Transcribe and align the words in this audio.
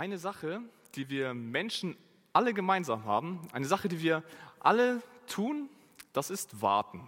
Eine 0.00 0.16
Sache, 0.16 0.62
die 0.94 1.10
wir 1.10 1.34
Menschen 1.34 1.94
alle 2.32 2.54
gemeinsam 2.54 3.04
haben, 3.04 3.46
eine 3.52 3.66
Sache, 3.66 3.86
die 3.86 4.00
wir 4.00 4.24
alle 4.58 5.02
tun, 5.26 5.68
das 6.14 6.30
ist 6.30 6.62
warten. 6.62 7.06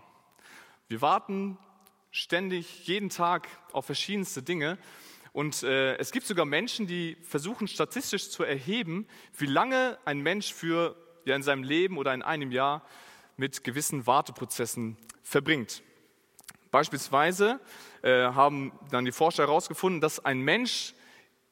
Wir 0.89 1.01
warten 1.01 1.57
ständig, 2.11 2.87
jeden 2.87 3.09
Tag 3.09 3.49
auf 3.73 3.87
verschiedenste 3.87 4.43
Dinge. 4.43 4.77
Und 5.33 5.62
äh, 5.62 5.97
es 5.97 6.12
gibt 6.12 6.27
sogar 6.27 6.45
Menschen, 6.45 6.87
die 6.87 7.16
versuchen 7.23 7.66
statistisch 7.66 8.29
zu 8.29 8.43
erheben, 8.43 9.06
wie 9.38 9.47
lange 9.47 9.97
ein 10.05 10.20
Mensch 10.20 10.52
für 10.52 10.95
ja, 11.24 11.34
in 11.34 11.43
seinem 11.43 11.62
Leben 11.62 11.97
oder 11.97 12.12
in 12.12 12.20
einem 12.20 12.52
Jahr 12.52 12.84
mit 13.38 13.65
gewissen 13.65 14.06
Warteprozessen 14.06 14.98
verbringt. 15.23 15.83
Beispielsweise 16.70 17.59
äh, 18.02 18.11
haben 18.11 18.70
dann 18.91 19.06
die 19.06 19.12
Forscher 19.12 19.45
herausgefunden, 19.45 20.02
dass 20.02 20.23
ein 20.23 20.43
Mensch 20.43 20.93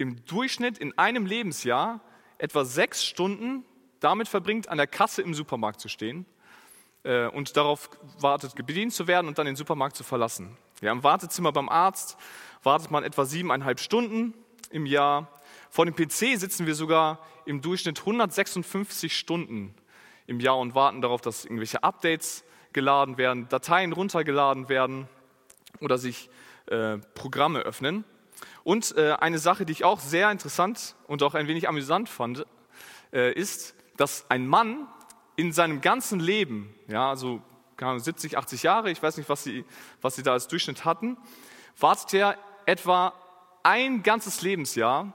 im 0.01 0.25
Durchschnitt 0.25 0.79
in 0.79 0.97
einem 0.99 1.27
Lebensjahr 1.27 2.01
etwa 2.39 2.65
sechs 2.65 3.05
Stunden 3.05 3.65
damit 4.01 4.29
verbringt, 4.29 4.69
an 4.69 4.79
der 4.79 4.87
Kasse 4.87 5.21
im 5.21 5.35
Supermarkt 5.35 5.79
zu 5.79 5.89
stehen 5.89 6.25
äh, 7.03 7.27
und 7.27 7.57
darauf 7.57 7.91
wartet, 8.19 8.55
bedient 8.55 8.95
zu 8.95 9.07
werden 9.07 9.29
und 9.29 9.39
dann 9.39 9.45
den 9.45 9.57
Supermarkt 9.57 9.97
zu 9.97 10.03
verlassen. 10.03 10.57
Ja, 10.81 10.91
Im 10.91 11.03
Wartezimmer 11.03 11.53
beim 11.53 11.69
Arzt 11.69 12.17
wartet 12.63 12.91
man 12.91 13.05
etwa 13.05 13.27
siebeneinhalb 13.27 13.79
Stunden 13.79 14.33
im 14.71 14.87
Jahr. 14.87 15.29
Vor 15.69 15.85
dem 15.85 15.95
PC 15.95 16.39
sitzen 16.39 16.67
wir 16.67 16.75
sogar 16.75 17.19
im 17.45 17.61
Durchschnitt 17.61 18.01
156 18.01 19.15
Stunden 19.15 19.75
im 20.27 20.41
Jahr 20.41 20.59
und 20.59 20.75
warten 20.75 21.03
darauf, 21.03 21.21
dass 21.21 21.45
irgendwelche 21.45 21.83
Updates 21.83 22.43
geladen 22.73 23.19
werden, 23.19 23.49
Dateien 23.51 23.93
runtergeladen 23.93 24.71
werden 24.71 25.09
oder 25.81 25.99
sich 25.99 26.31
äh, 26.67 26.97
Programme 27.15 27.61
öffnen. 27.61 28.05
Und 28.65 28.97
äh, 28.97 29.13
eine 29.13 29.39
Sache, 29.39 29.65
die 29.65 29.73
ich 29.73 29.85
auch 29.85 30.01
sehr 30.01 30.31
interessant 30.31 30.97
und 31.07 31.23
auch 31.23 31.35
ein 31.35 31.49
wenig 31.49 31.69
amüsant 31.69 32.09
fand, 32.09 32.47
äh, 33.13 33.33
ist, 33.33 33.75
dass 33.97 34.31
ein 34.31 34.47
Mann 34.47 34.87
in 35.37 35.53
seinem 35.53 35.81
ganzen 35.81 36.21
Leben, 36.21 36.75
ja, 36.89 37.09
also 37.09 37.41
70, 37.79 38.37
80 38.37 38.63
Jahre, 38.63 38.91
ich 38.91 39.03
weiß 39.03 39.17
nicht, 39.17 39.29
was 39.29 39.43
sie, 39.43 39.65
was 40.03 40.17
sie 40.17 40.23
da 40.23 40.33
als 40.33 40.49
Durchschnitt 40.49 40.85
hatten, 40.85 41.17
wartet 41.79 42.13
er 42.15 42.37
etwa 42.67 43.15
ein 43.63 44.03
ganzes 44.03 44.43
Lebensjahr 44.43 45.13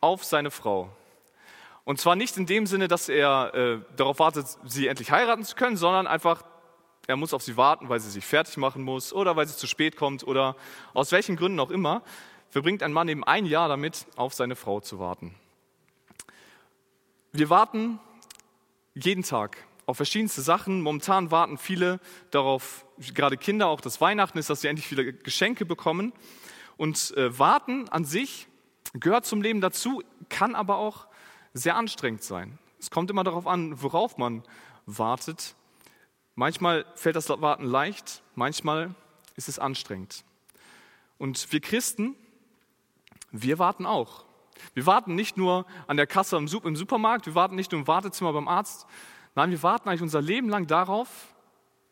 auf 0.00 0.24
seine 0.24 0.50
Frau. 0.50 0.90
Und 1.84 2.00
zwar 2.00 2.16
nicht 2.16 2.36
in 2.36 2.46
dem 2.46 2.66
Sinne, 2.66 2.88
dass 2.88 3.08
er 3.08 3.54
äh, 3.54 3.78
darauf 3.96 4.18
wartet, 4.18 4.46
sie 4.64 4.88
endlich 4.88 5.12
heiraten 5.12 5.44
zu 5.44 5.54
können, 5.54 5.76
sondern 5.76 6.06
einfach, 6.06 6.42
er 7.06 7.16
muss 7.16 7.32
auf 7.32 7.42
sie 7.42 7.56
warten, 7.56 7.88
weil 7.88 8.00
sie 8.00 8.10
sich 8.10 8.24
fertig 8.24 8.56
machen 8.56 8.82
muss 8.82 9.12
oder 9.12 9.36
weil 9.36 9.46
sie 9.46 9.56
zu 9.56 9.68
spät 9.68 9.96
kommt 9.96 10.26
oder 10.26 10.56
aus 10.94 11.12
welchen 11.12 11.36
Gründen 11.36 11.60
auch 11.60 11.70
immer, 11.70 12.02
verbringt 12.50 12.82
ein 12.82 12.92
Mann 12.92 13.08
eben 13.08 13.24
ein 13.24 13.46
Jahr 13.46 13.68
damit, 13.68 14.06
auf 14.16 14.34
seine 14.34 14.56
Frau 14.56 14.80
zu 14.80 14.98
warten. 14.98 15.34
Wir 17.32 17.50
warten 17.50 18.00
jeden 18.94 19.22
Tag 19.22 19.58
auf 19.86 19.96
verschiedenste 19.96 20.42
Sachen. 20.42 20.80
Momentan 20.80 21.30
warten 21.30 21.58
viele 21.58 22.00
darauf, 22.30 22.86
gerade 23.14 23.36
Kinder, 23.36 23.68
auch 23.68 23.80
das 23.80 24.00
Weihnachten 24.00 24.38
ist, 24.38 24.50
dass 24.50 24.60
sie 24.60 24.68
endlich 24.68 24.90
wieder 24.90 25.04
Geschenke 25.04 25.64
bekommen. 25.64 26.12
Und 26.76 27.16
äh, 27.16 27.38
warten 27.38 27.88
an 27.88 28.04
sich 28.04 28.48
gehört 28.94 29.26
zum 29.26 29.42
Leben 29.42 29.60
dazu, 29.60 30.02
kann 30.28 30.54
aber 30.54 30.78
auch 30.78 31.06
sehr 31.54 31.76
anstrengend 31.76 32.22
sein. 32.22 32.58
Es 32.78 32.90
kommt 32.90 33.10
immer 33.10 33.24
darauf 33.24 33.46
an, 33.46 33.82
worauf 33.82 34.18
man 34.18 34.42
wartet. 34.84 35.54
Manchmal 36.34 36.84
fällt 36.94 37.16
das 37.16 37.28
Warten 37.28 37.64
leicht, 37.64 38.22
manchmal 38.34 38.94
ist 39.36 39.48
es 39.48 39.58
anstrengend. 39.58 40.24
Und 41.18 41.50
wir 41.52 41.60
Christen, 41.60 42.14
wir 43.32 43.58
warten 43.58 43.86
auch. 43.86 44.24
Wir 44.74 44.86
warten 44.86 45.14
nicht 45.14 45.36
nur 45.36 45.66
an 45.86 45.96
der 45.96 46.06
Kasse 46.06 46.36
im 46.36 46.48
Supermarkt, 46.48 47.26
wir 47.26 47.34
warten 47.34 47.54
nicht 47.54 47.72
nur 47.72 47.80
im 47.80 47.86
Wartezimmer 47.86 48.32
beim 48.32 48.48
Arzt. 48.48 48.86
Nein, 49.34 49.50
wir 49.50 49.62
warten 49.62 49.88
eigentlich 49.88 50.02
unser 50.02 50.22
Leben 50.22 50.48
lang 50.48 50.66
darauf, 50.66 51.34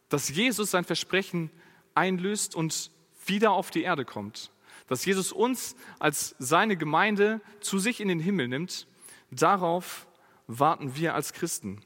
dass 0.09 0.29
Jesus 0.29 0.71
sein 0.71 0.85
Versprechen 0.85 1.51
einlöst 1.95 2.55
und 2.55 2.91
wieder 3.27 3.53
auf 3.53 3.71
die 3.71 3.83
Erde 3.83 4.05
kommt. 4.05 4.51
Dass 4.87 5.05
Jesus 5.05 5.33
uns 5.33 5.77
als 5.99 6.35
seine 6.39 6.77
Gemeinde 6.77 7.41
zu 7.61 7.79
sich 7.79 8.01
in 8.01 8.09
den 8.09 8.21
Himmel 8.21 8.49
nimmt. 8.49 8.87
Darauf 9.31 10.07
warten 10.47 10.97
wir 10.97 11.15
als 11.15 11.33
Christen. 11.33 11.83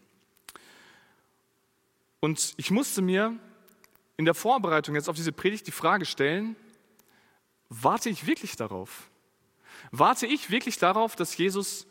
Und 2.20 2.54
ich 2.56 2.70
musste 2.70 3.02
mir 3.02 3.36
in 4.16 4.24
der 4.24 4.34
Vorbereitung 4.34 4.96
jetzt 4.96 5.08
auf 5.08 5.16
diese 5.16 5.32
Predigt 5.32 5.66
die 5.66 5.72
Frage 5.72 6.04
stellen, 6.04 6.56
warte 7.68 8.10
ich 8.10 8.26
wirklich 8.26 8.56
darauf? 8.56 9.08
Warte 9.90 10.26
ich 10.26 10.50
wirklich 10.50 10.78
darauf, 10.78 11.16
dass 11.16 11.36
Jesus 11.36 11.86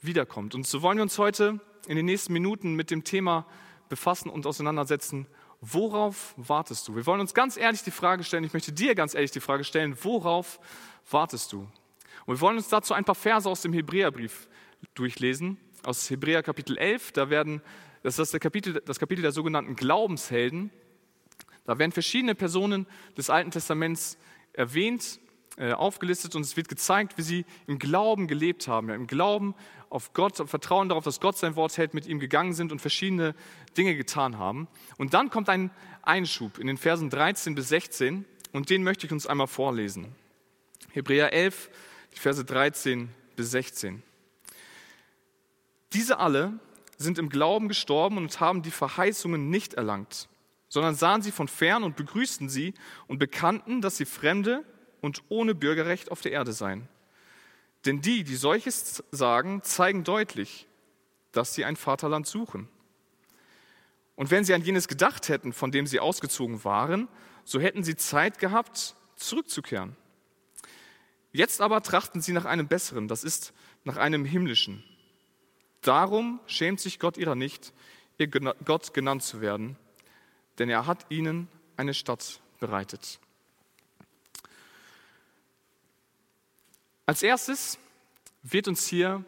wiederkommt? 0.00 0.54
Und 0.54 0.66
so 0.66 0.82
wollen 0.82 0.98
wir 0.98 1.02
uns 1.02 1.18
heute 1.18 1.60
in 1.86 1.96
den 1.96 2.06
nächsten 2.06 2.32
Minuten 2.32 2.74
mit 2.74 2.90
dem 2.90 3.04
Thema 3.04 3.46
befassen 3.88 4.30
und 4.30 4.46
auseinandersetzen. 4.46 5.26
Worauf 5.60 6.34
wartest 6.36 6.88
du? 6.88 6.96
Wir 6.96 7.06
wollen 7.06 7.20
uns 7.20 7.34
ganz 7.34 7.56
ehrlich 7.56 7.82
die 7.82 7.90
Frage 7.90 8.24
stellen, 8.24 8.44
ich 8.44 8.52
möchte 8.52 8.72
dir 8.72 8.94
ganz 8.94 9.14
ehrlich 9.14 9.30
die 9.30 9.40
Frage 9.40 9.64
stellen, 9.64 9.96
worauf 10.02 10.58
wartest 11.10 11.52
du? 11.52 11.68
Und 12.26 12.36
wir 12.36 12.40
wollen 12.40 12.56
uns 12.56 12.68
dazu 12.68 12.94
ein 12.94 13.04
paar 13.04 13.14
Verse 13.14 13.48
aus 13.48 13.62
dem 13.62 13.72
Hebräerbrief 13.72 14.48
durchlesen, 14.94 15.58
aus 15.84 16.08
Hebräer 16.10 16.42
Kapitel 16.42 16.78
11. 16.78 17.12
Da 17.12 17.30
werden, 17.30 17.62
das 18.02 18.18
ist 18.18 18.34
das 18.34 18.40
Kapitel, 18.40 18.82
das 18.84 18.98
Kapitel 18.98 19.22
der 19.22 19.32
sogenannten 19.32 19.76
Glaubenshelden. 19.76 20.70
Da 21.64 21.78
werden 21.78 21.92
verschiedene 21.92 22.34
Personen 22.34 22.86
des 23.16 23.30
Alten 23.30 23.50
Testaments 23.50 24.18
erwähnt 24.52 25.18
äh, 25.18 25.31
aufgelistet 25.58 26.34
und 26.34 26.42
es 26.42 26.56
wird 26.56 26.68
gezeigt, 26.68 27.18
wie 27.18 27.22
sie 27.22 27.44
im 27.66 27.78
Glauben 27.78 28.26
gelebt 28.26 28.68
haben, 28.68 28.88
ja, 28.88 28.94
im 28.94 29.06
Glauben 29.06 29.54
auf 29.90 30.14
Gott, 30.14 30.36
Vertrauen 30.48 30.88
darauf, 30.88 31.04
dass 31.04 31.20
Gott 31.20 31.36
sein 31.36 31.56
Wort 31.56 31.76
hält, 31.76 31.92
mit 31.92 32.06
ihm 32.06 32.18
gegangen 32.18 32.54
sind 32.54 32.72
und 32.72 32.80
verschiedene 32.80 33.34
Dinge 33.76 33.94
getan 33.94 34.38
haben. 34.38 34.66
Und 34.96 35.12
dann 35.12 35.28
kommt 35.28 35.50
ein 35.50 35.70
Einschub 36.02 36.58
in 36.58 36.66
den 36.66 36.78
Versen 36.78 37.10
13 37.10 37.54
bis 37.54 37.68
16 37.68 38.24
und 38.52 38.70
den 38.70 38.82
möchte 38.82 39.06
ich 39.06 39.12
uns 39.12 39.26
einmal 39.26 39.46
vorlesen. 39.46 40.14
Hebräer 40.92 41.32
11, 41.32 41.70
die 42.14 42.18
Verse 42.18 42.44
13 42.44 43.10
bis 43.36 43.50
16. 43.50 44.02
Diese 45.92 46.18
alle 46.18 46.58
sind 46.96 47.18
im 47.18 47.28
Glauben 47.28 47.68
gestorben 47.68 48.16
und 48.16 48.40
haben 48.40 48.62
die 48.62 48.70
Verheißungen 48.70 49.50
nicht 49.50 49.74
erlangt, 49.74 50.28
sondern 50.68 50.94
sahen 50.94 51.20
sie 51.20 51.32
von 51.32 51.48
fern 51.48 51.82
und 51.82 51.96
begrüßten 51.96 52.48
sie 52.48 52.72
und 53.08 53.18
bekannten, 53.18 53.82
dass 53.82 53.98
sie 53.98 54.06
Fremde 54.06 54.64
und 55.02 55.22
ohne 55.28 55.54
Bürgerrecht 55.54 56.10
auf 56.10 56.22
der 56.22 56.32
Erde 56.32 56.54
sein. 56.54 56.88
Denn 57.84 58.00
die, 58.00 58.24
die 58.24 58.36
solches 58.36 59.04
sagen, 59.10 59.62
zeigen 59.62 60.04
deutlich, 60.04 60.66
dass 61.32 61.54
sie 61.54 61.66
ein 61.66 61.76
Vaterland 61.76 62.26
suchen. 62.26 62.68
Und 64.14 64.30
wenn 64.30 64.44
sie 64.44 64.54
an 64.54 64.62
jenes 64.62 64.88
gedacht 64.88 65.28
hätten, 65.28 65.52
von 65.52 65.72
dem 65.72 65.86
sie 65.86 66.00
ausgezogen 66.00 66.64
waren, 66.64 67.08
so 67.44 67.60
hätten 67.60 67.82
sie 67.82 67.96
Zeit 67.96 68.38
gehabt, 68.38 68.94
zurückzukehren. 69.16 69.96
Jetzt 71.32 71.60
aber 71.60 71.82
trachten 71.82 72.20
sie 72.20 72.32
nach 72.32 72.44
einem 72.44 72.68
besseren, 72.68 73.08
das 73.08 73.24
ist 73.24 73.52
nach 73.84 73.96
einem 73.96 74.24
himmlischen. 74.24 74.84
Darum 75.80 76.40
schämt 76.46 76.78
sich 76.78 77.00
Gott 77.00 77.16
ihrer 77.16 77.34
nicht, 77.34 77.72
ihr 78.18 78.28
Gott 78.28 78.94
genannt 78.94 79.22
zu 79.22 79.40
werden, 79.40 79.76
denn 80.58 80.68
er 80.68 80.86
hat 80.86 81.06
ihnen 81.08 81.48
eine 81.76 81.94
Stadt 81.94 82.40
bereitet. 82.60 83.18
Als 87.12 87.22
erstes 87.22 87.78
wird 88.42 88.68
uns 88.68 88.86
hier 88.86 89.22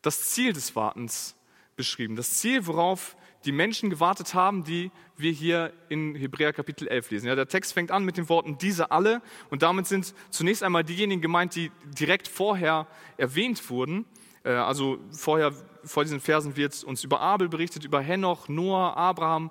das 0.00 0.30
Ziel 0.30 0.54
des 0.54 0.74
Wartens 0.74 1.36
beschrieben. 1.76 2.16
Das 2.16 2.38
Ziel, 2.38 2.66
worauf 2.66 3.16
die 3.44 3.52
Menschen 3.52 3.90
gewartet 3.90 4.32
haben, 4.32 4.64
die 4.64 4.90
wir 5.14 5.30
hier 5.30 5.74
in 5.90 6.14
Hebräer 6.14 6.54
Kapitel 6.54 6.88
11 6.88 7.10
lesen. 7.10 7.26
Ja, 7.26 7.34
der 7.34 7.48
Text 7.48 7.74
fängt 7.74 7.90
an 7.90 8.06
mit 8.06 8.16
den 8.16 8.30
Worten 8.30 8.56
diese 8.56 8.92
alle 8.92 9.20
und 9.50 9.60
damit 9.60 9.86
sind 9.86 10.14
zunächst 10.30 10.62
einmal 10.62 10.84
diejenigen 10.84 11.20
gemeint, 11.20 11.54
die 11.54 11.70
direkt 11.84 12.28
vorher 12.28 12.86
erwähnt 13.18 13.68
wurden. 13.68 14.06
Äh, 14.42 14.52
also 14.52 14.98
vorher, 15.10 15.52
vor 15.84 16.02
diesen 16.02 16.20
Versen 16.20 16.56
wird 16.56 16.82
uns 16.82 17.04
über 17.04 17.20
Abel 17.20 17.50
berichtet, 17.50 17.84
über 17.84 18.00
Henoch, 18.00 18.48
Noah, 18.48 18.96
Abraham, 18.96 19.50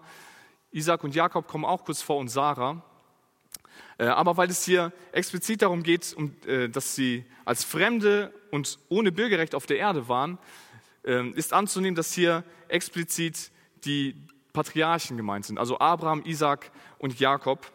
Isaac 0.72 1.04
und 1.04 1.14
Jakob 1.14 1.48
kommen 1.48 1.64
auch 1.64 1.86
kurz 1.86 2.02
vor 2.02 2.18
und 2.18 2.30
Sarah. 2.30 2.82
Äh, 3.98 4.06
aber 4.06 4.38
weil 4.38 4.50
es 4.50 4.66
hier 4.66 4.92
explizit 5.12 5.62
darum 5.62 5.84
geht, 5.84 6.16
äh, 6.46 6.70
dass 6.70 6.96
sie 6.96 7.26
als 7.46 7.64
Fremde 7.64 8.34
und 8.52 8.80
ohne 8.90 9.12
Bürgerrecht 9.12 9.56
auf 9.56 9.66
der 9.66 9.78
Erde 9.78 10.10
waren, 10.10 10.38
ähm, 11.06 11.34
ist 11.36 11.54
anzunehmen, 11.54 11.96
dass 11.96 12.14
hier 12.14 12.44
explizit 12.68 13.52
die 13.86 14.16
Patriarchen 14.54 15.18
gemeint 15.18 15.46
sind, 15.46 15.60
also 15.60 15.80
Abraham, 15.80 16.24
Isaac 16.26 16.72
und 16.98 17.20
Jakob, 17.20 17.72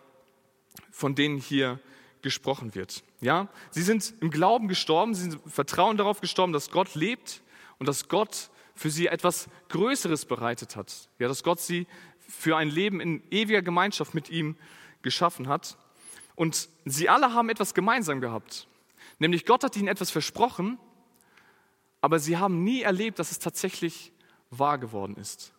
von 0.91 1.15
denen 1.15 1.39
hier 1.39 1.79
gesprochen 2.23 2.75
wird. 2.75 3.03
Ja, 3.21 3.49
sie 3.71 3.83
sind 3.83 4.15
im 4.21 4.31
Glauben 4.31 4.69
gestorben, 4.69 5.15
sie 5.15 5.31
sind 5.31 5.41
Vertrauen 5.47 5.97
darauf 5.97 6.21
gestorben, 6.21 6.53
dass 6.53 6.71
Gott 6.71 6.95
lebt 6.95 7.43
und 7.79 7.87
dass 7.87 8.09
Gott 8.09 8.51
für 8.75 8.91
sie 8.91 9.07
etwas 9.09 9.49
Größeres 9.69 10.25
bereitet 10.25 10.75
hat. 10.77 11.09
Ja, 11.19 11.29
dass 11.29 11.43
Gott 11.43 11.61
sie 11.61 11.87
für 12.29 12.57
ein 12.57 12.69
Leben 12.69 13.01
in 13.01 13.23
ewiger 13.31 13.63
Gemeinschaft 13.63 14.15
mit 14.15 14.31
ihm 14.31 14.57
geschaffen 15.03 15.49
hat. 15.49 15.77
Und 16.41 16.71
sie 16.87 17.11
alle 17.11 17.35
haben 17.35 17.51
etwas 17.51 17.75
gemeinsam 17.75 18.23
gehabt. 18.23 18.67
Nämlich 19.19 19.45
Gott 19.45 19.63
hat 19.63 19.77
ihnen 19.77 19.89
etwas 19.89 20.11
versprochen, 20.11 20.79
aber 22.01 22.19
sie 22.19 22.39
haben 22.39 22.65
nie 22.65 22.81
erlebt, 22.81 23.19
dass 23.19 23.31
es 23.31 23.41
tatsächlich 23.41 24.11
wahr 24.49 24.79
geworden 24.79 25.17
ist. 25.17 25.53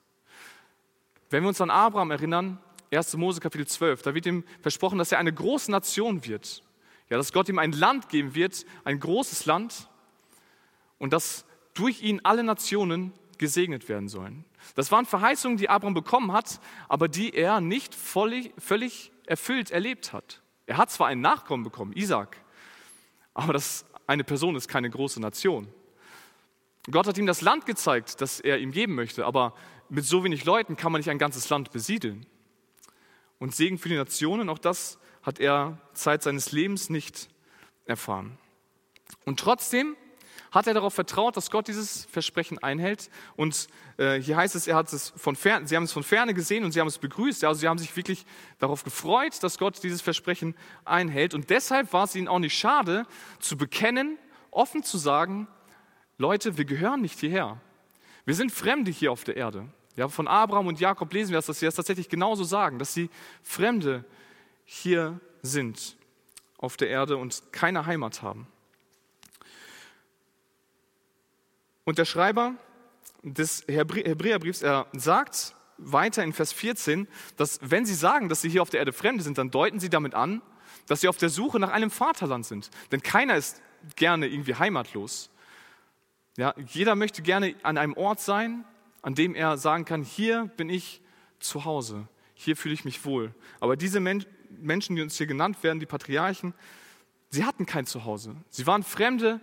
Wenn 1.30 1.44
wir 1.44 1.50
uns 1.50 1.62
an 1.62 1.69
Abraham 1.69 2.10
erinnern, 2.10 2.57
1. 2.92 3.16
Mose 3.18 3.39
Kapitel 3.39 3.68
12, 3.68 4.01
da 4.01 4.16
wird 4.16 4.25
ihm 4.25 4.44
versprochen, 4.63 4.98
dass 4.98 5.12
er 5.12 5.19
eine 5.19 5.31
große 5.31 5.69
Nation 5.69 6.25
wird. 6.25 6.63
Ja, 7.12 7.18
dass 7.18 7.31
Gott 7.31 7.48
ihm 7.48 7.60
ein 7.60 7.74
Land 7.74 8.10
geben 8.10 8.34
wird, 8.34 8.66
ein 8.84 9.00
großes 9.00 9.45
Land 9.45 9.88
und 10.98 11.13
dass 11.13 11.45
durch 11.75 12.01
ihn 12.01 12.22
alle 12.24 12.44
Nationen 12.44 13.13
gesegnet 13.38 13.88
werden 13.88 14.10
sollen. 14.10 14.45
Das 14.74 14.92
waren 14.92 15.06
Verheißungen, 15.06 15.60
die 15.60 15.69
Abraham 15.69 15.94
bekommen 15.94 16.31
hat, 16.31 16.60
aber 16.89 17.07
die 17.07 17.36
er 17.36 17.62
nicht 17.62 17.94
völlig, 17.94 18.51
völlig 18.57 19.12
erfüllt 19.27 19.69
erlebt 19.69 20.12
hat. 20.12 20.42
Er 20.72 20.78
hat 20.78 20.90
zwar 20.90 21.08
einen 21.08 21.20
Nachkommen 21.20 21.66
bekommen, 21.66 21.92
Isaac, 21.98 22.38
aber 23.34 23.52
das, 23.52 23.84
eine 24.08 24.24
Person 24.24 24.56
ist 24.56 24.70
keine 24.70 24.90
große 24.90 25.20
Nation. 25.20 25.68
Gott 26.90 27.08
hat 27.08 27.18
ihm 27.18 27.26
das 27.26 27.42
Land 27.42 27.66
gezeigt, 27.66 28.22
das 28.22 28.40
er 28.40 28.58
ihm 28.58 28.72
geben 28.72 28.96
möchte, 28.96 29.26
aber 29.26 29.54
mit 29.90 30.06
so 30.06 30.24
wenig 30.24 30.46
Leuten 30.46 30.78
kann 30.78 30.94
man 30.94 31.00
nicht 31.00 31.10
ein 31.10 31.18
ganzes 31.18 31.50
Land 31.50 31.72
besiedeln. 31.74 32.26
Und 33.38 33.54
Segen 33.54 33.80
für 33.80 33.90
die 33.90 33.98
Nationen, 33.98 34.48
auch 34.48 34.60
das 34.60 34.98
hat 35.24 35.42
er 35.42 35.78
Zeit 35.92 36.24
seines 36.24 36.54
Lebens 36.54 36.90
nicht 36.90 37.28
erfahren. 37.84 38.38
Und 39.26 39.42
trotzdem 39.42 39.98
hat 40.51 40.68
er 40.68 40.74
darauf 40.74 40.94
vertraut, 40.94 41.38
dass 41.38 41.50
Gott 41.50 41.69
dieses 41.69 42.06
Versprechen 42.06 42.59
einhält. 42.59 43.09
Und 43.38 43.68
äh, 43.98 44.19
hier 44.19 44.36
heißt 44.36 44.53
es, 44.56 44.68
er 44.68 44.75
hat 44.75 44.92
es 44.92 45.13
von 45.15 45.38
fern, 45.38 45.65
sie 45.65 45.77
haben 45.77 45.86
es 45.86 45.94
von 45.94 46.03
ferne 46.03 46.33
gesehen 46.33 46.65
und 46.65 46.74
sie 46.74 46.81
haben 46.81 46.88
es 46.88 46.98
begrüßt. 46.98 47.44
Also 47.45 47.62
sie 47.62 47.68
haben 47.69 47.77
sich 47.77 47.95
wirklich 47.95 48.25
darauf 48.59 48.83
gefreut, 48.83 49.42
dass 49.42 49.57
Gott 49.57 49.81
dieses 49.81 50.01
Versprechen 50.01 50.56
einhält. 50.83 51.33
Und 51.33 51.50
deshalb 51.50 51.94
war 51.94 52.03
es 52.03 52.15
ihnen 52.15 52.27
auch 52.27 52.39
nicht 52.39 52.57
schade, 52.57 53.07
zu 53.39 53.57
bekennen, 53.57 54.18
offen 54.51 54.83
zu 54.83 54.98
sagen, 54.98 55.48
Leute, 56.18 56.57
wir 56.57 56.65
gehören 56.65 57.01
nicht 57.01 57.19
hierher. 57.19 57.59
Wir 58.25 58.36
sind 58.36 58.51
Fremde 58.51 58.92
hier 58.92 59.12
auf 59.12 59.24
der 59.24 59.38
Erde. 59.38 59.68
Ja, 59.95 60.09
von 60.09 60.27
Abraham 60.27 60.68
und 60.68 60.80
Jakob 60.80 61.12
lesen 61.13 61.31
wir 61.31 61.38
das, 61.38 61.45
dass 61.45 61.59
sie 61.59 61.65
das 61.65 61.75
tatsächlich 61.75 62.09
genauso 62.09 62.44
sagen, 62.44 62.77
dass 62.77 62.94
sie 62.94 63.09
Fremde 63.42 64.06
hier 64.65 65.19
sind 65.42 65.98
auf 66.57 66.77
der 66.77 66.89
Erde 66.89 67.18
und 67.18 67.42
keine 67.51 67.86
Heimat 67.86 68.21
haben. 68.21 68.48
Und 71.83 71.98
der 71.98 72.06
Schreiber 72.06 72.56
des 73.24 73.66
Hebräerbriefs, 73.68 74.62
er 74.62 74.88
sagt 74.94 75.56
weiter 75.78 76.24
in 76.24 76.33
Vers 76.33 76.54
14, 76.54 77.07
dass 77.38 77.60
wenn 77.62 77.86
sie 77.86 77.95
sagen, 77.95 78.30
dass 78.30 78.42
sie 78.42 78.50
hier 78.50 78.62
auf 78.62 78.69
der 78.69 78.80
Erde 78.80 78.94
Fremde 78.94 79.24
sind, 79.24 79.38
dann 79.38 79.51
deuten 79.51 79.80
sie 79.80 79.89
damit 79.89 80.13
an, 80.13 80.42
dass 80.88 81.01
sie 81.01 81.07
auf 81.07 81.18
der 81.18 81.30
Suche 81.30 81.60
nach 81.60 81.72
einem 81.72 81.92
Vaterland 81.92 82.45
sind. 82.45 82.69
Denn 82.92 83.01
keiner 83.01 83.36
ist 83.36 83.62
gerne 83.95 84.28
irgendwie 84.28 84.56
heimatlos. 84.56 85.30
Ja, 86.38 86.54
jeder 86.68 86.95
möchte 86.95 87.22
gerne 87.22 87.56
an 87.63 87.78
einem 87.78 87.94
Ort 87.94 88.19
sein, 88.19 88.63
an 89.01 89.16
dem 89.16 89.36
er 89.36 89.57
sagen 89.57 89.86
kann, 89.86 90.04
hier 90.04 90.45
bin 90.57 90.69
ich 90.69 91.01
zu 91.39 91.66
Hause, 91.66 92.07
hier 92.36 92.56
fühle 92.56 92.74
ich 92.74 92.86
mich 92.86 93.04
wohl. 93.04 93.34
Aber 93.60 93.75
diese 93.75 94.00
Men 94.00 94.25
Menschen, 94.50 94.95
die 94.95 95.01
uns 95.01 95.18
hier 95.18 95.27
genannt 95.27 95.63
werden, 95.63 95.80
die 95.80 95.86
Patriarchen, 95.86 96.54
sie 97.30 97.45
hatten 97.45 97.66
kein 97.66 97.86
Zuhause. 97.86 98.36
Sie 98.50 98.68
waren 98.68 98.84
Fremde 98.84 99.39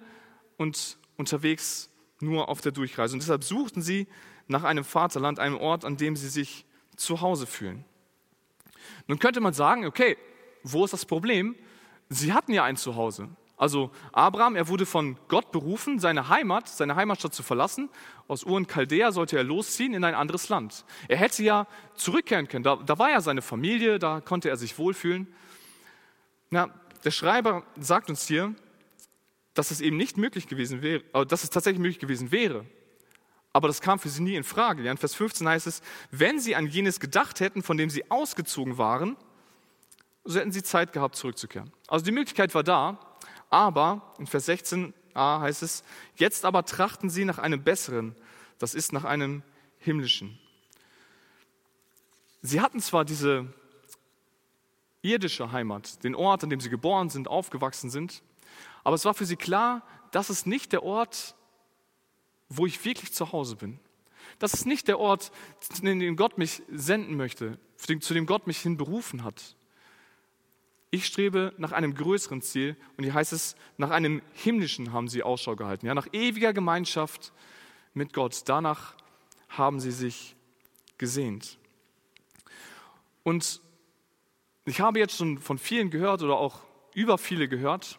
und 0.56 0.99
unterwegs 1.17 1.88
nur 2.20 2.49
auf 2.49 2.61
der 2.61 2.73
Durchreise. 2.73 3.15
Und 3.15 3.23
deshalb 3.23 3.44
suchten 3.44 3.82
sie 3.82 4.06
nach 4.47 4.65
einem 4.65 4.85
Vaterland, 4.85 5.38
einem 5.38 5.56
Ort, 5.56 5.85
an 5.85 5.97
dem 5.97 6.17
sie 6.17 6.29
sich 6.29 6.65
zu 6.97 7.20
Hause 7.20 7.47
fühlen. 7.47 7.85
Nun 9.06 9.19
könnte 9.19 9.41
man 9.41 9.53
sagen, 9.53 9.87
okay, 9.87 10.17
wo 10.62 10.85
ist 10.85 10.93
das 10.93 11.05
Problem? 11.05 11.55
Sie 12.09 12.32
hatten 12.32 12.53
ja 12.53 12.65
ein 12.65 12.76
Zuhause. 12.76 13.29
Also 13.56 13.91
Abraham, 14.12 14.55
er 14.55 14.69
wurde 14.69 14.87
von 14.87 15.19
Gott 15.26 15.50
berufen, 15.50 15.99
seine 15.99 16.29
Heimat, 16.29 16.69
seine 16.69 16.94
Heimatstadt 16.94 17.35
zu 17.35 17.43
verlassen. 17.43 17.91
Aus 18.29 18.44
Ur 18.44 18.53
und 18.53 18.69
Chaldea 18.69 19.11
sollte 19.11 19.37
er 19.37 19.43
losziehen 19.43 19.94
in 19.94 20.05
ein 20.05 20.15
anderes 20.15 20.49
Land. 20.49 20.85
Er 21.09 21.17
hätte 21.17 21.43
ja 21.43 21.67
zurückkehren 21.94 22.47
können. 22.47 22.62
Da, 22.62 22.76
da 22.76 22.99
war 22.99 23.11
ja 23.11 23.20
seine 23.20 23.43
Familie, 23.43 23.99
da 23.99 24.20
konnte 24.20 24.49
er 24.49 24.56
sich 24.56 24.79
wohlfühlen. 24.79 25.26
Na, 26.50 26.70
der 27.05 27.11
Schreiber 27.11 27.65
sagt 27.79 28.11
uns 28.11 28.26
hier, 28.29 28.55
dass 29.58 29.72
es 29.72 29.81
eben 29.81 29.96
nicht 29.96 30.16
möglich 30.16 30.46
gewesen 30.46 30.82
wäre, 30.82 31.02
dass 31.26 31.43
es 31.43 31.50
tatsächlich 31.50 31.81
möglich 31.81 31.99
gewesen 31.99 32.31
wäre. 32.31 32.64
Aber 33.52 33.66
das 33.66 33.81
kam 33.81 33.99
für 33.99 34.08
sie 34.08 34.22
nie 34.22 34.37
in 34.37 34.44
Frage. 34.44 34.88
In 34.88 34.96
Vers 34.96 35.16
15 35.16 35.49
heißt 35.49 35.66
es, 35.66 35.82
wenn 36.12 36.38
sie 36.38 36.55
an 36.55 36.69
jenes 36.69 37.00
gedacht 37.00 37.40
hätten, 37.40 37.64
von 37.64 37.76
dem 37.76 37.90
sie 37.90 38.08
ausgezogen 38.08 38.78
waren, 38.78 39.16
so 40.22 40.38
hätten 40.38 40.52
sie 40.52 40.62
Zeit 40.62 40.93
gehabt, 40.93 41.16
zurückzukehren. 41.16 41.72
Also 41.88 42.05
die 42.05 42.12
Möglichkeit 42.12 42.55
war 42.55 42.62
da, 42.62 43.00
aber 43.50 44.14
in 44.20 44.28
Vers 44.28 44.49
16a 44.49 44.93
heißt 45.40 45.64
es, 45.64 45.82
jetzt 46.14 46.44
aber 46.44 46.64
trachten 46.64 47.10
sie 47.10 47.25
nach 47.25 47.38
einem 47.38 47.64
besseren, 47.64 48.14
das 48.60 48.76
ist 48.76 48.93
nach 48.93 49.05
einem 49.05 49.43
himmlischen. 49.81 50.38
Sie 52.43 52.60
hatten 52.60 52.78
zwar 52.78 53.05
diese 53.05 53.52
irdische 55.02 55.50
Heimat, 55.50 56.05
den 56.05 56.14
Ort, 56.14 56.44
an 56.44 56.50
dem 56.50 56.60
sie 56.60 56.70
geboren 56.70 57.10
sind, 57.10 57.26
aufgewachsen 57.26 57.90
sind, 57.90 58.22
aber 58.85 58.95
es 58.95 59.05
war 59.05 59.15
für 59.15 59.27
sie 59.27 59.37
klar, 59.37 59.83
das 60.11 60.31
ist 60.31 60.47
nicht 60.47 60.73
der 60.73 60.83
Ort, 60.83 61.35
wo 62.49 62.67
ich 62.67 62.85
wirklich 62.85 63.13
zu 63.13 63.33
Hause 63.33 63.57
bin. 63.57 63.79
Das 64.39 64.55
ist 64.55 64.67
nicht 64.67 64.89
der 64.89 64.99
Ort, 64.99 65.33
in 65.83 66.01
den 66.01 66.17
Gott 66.17 66.39
mich 66.39 66.63
senden 66.71 67.17
möchte, 67.17 67.59
zu 67.77 68.15
dem 68.15 68.27
Gott 68.27 68.47
mich 68.47 68.59
hin 68.59 68.77
berufen 68.77 69.25
hat. 69.25 69.57
Ich 70.91 71.05
strebe 71.05 71.53
nach 71.59 71.73
einem 71.73 71.95
größeren 71.95 72.41
Ziel 72.41 72.77
und 72.97 73.05
hier 73.05 73.13
heißt 73.13 73.33
es, 73.33 73.57
nach 73.77 73.91
einem 73.91 74.23
himmlischen 74.33 74.93
haben 74.93 75.09
sie 75.09 75.23
Ausschau 75.23 75.55
gehalten, 75.55 75.87
ja, 75.87 75.95
nach 75.95 76.09
ewiger 76.13 76.53
Gemeinschaft 76.53 77.33
mit 77.93 78.15
Gott. 78.15 78.43
Danach 78.47 78.95
haben 79.49 79.81
sie 79.81 79.91
sich 79.91 80.35
gesehnt. 80.97 81.59
Und 83.23 83.61
ich 84.65 84.81
habe 84.81 84.99
jetzt 84.99 85.17
schon 85.17 85.39
von 85.39 85.59
vielen 85.59 85.91
gehört 85.91 86.23
oder 86.23 86.39
auch 86.39 86.61
über 86.95 87.19
viele 87.19 87.49
gehört, 87.49 87.99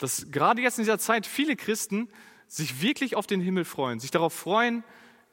dass 0.00 0.30
gerade 0.30 0.62
jetzt 0.62 0.78
in 0.78 0.84
dieser 0.84 0.98
Zeit 0.98 1.26
viele 1.26 1.54
Christen 1.54 2.08
sich 2.48 2.82
wirklich 2.82 3.14
auf 3.14 3.26
den 3.26 3.40
Himmel 3.40 3.64
freuen, 3.64 4.00
sich 4.00 4.10
darauf 4.10 4.32
freuen, 4.32 4.82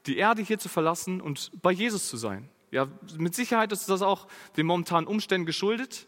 die 0.05 0.17
Erde 0.17 0.41
hier 0.43 0.59
zu 0.59 0.69
verlassen 0.69 1.19
und 1.19 1.51
bei 1.61 1.71
Jesus 1.71 2.07
zu 2.09 2.17
sein. 2.17 2.49
Ja, 2.69 2.87
mit 3.17 3.33
Sicherheit 3.33 3.71
ist 3.71 3.89
das 3.89 4.01
auch 4.01 4.27
den 4.57 4.65
momentanen 4.65 5.07
Umständen 5.07 5.45
geschuldet. 5.45 6.05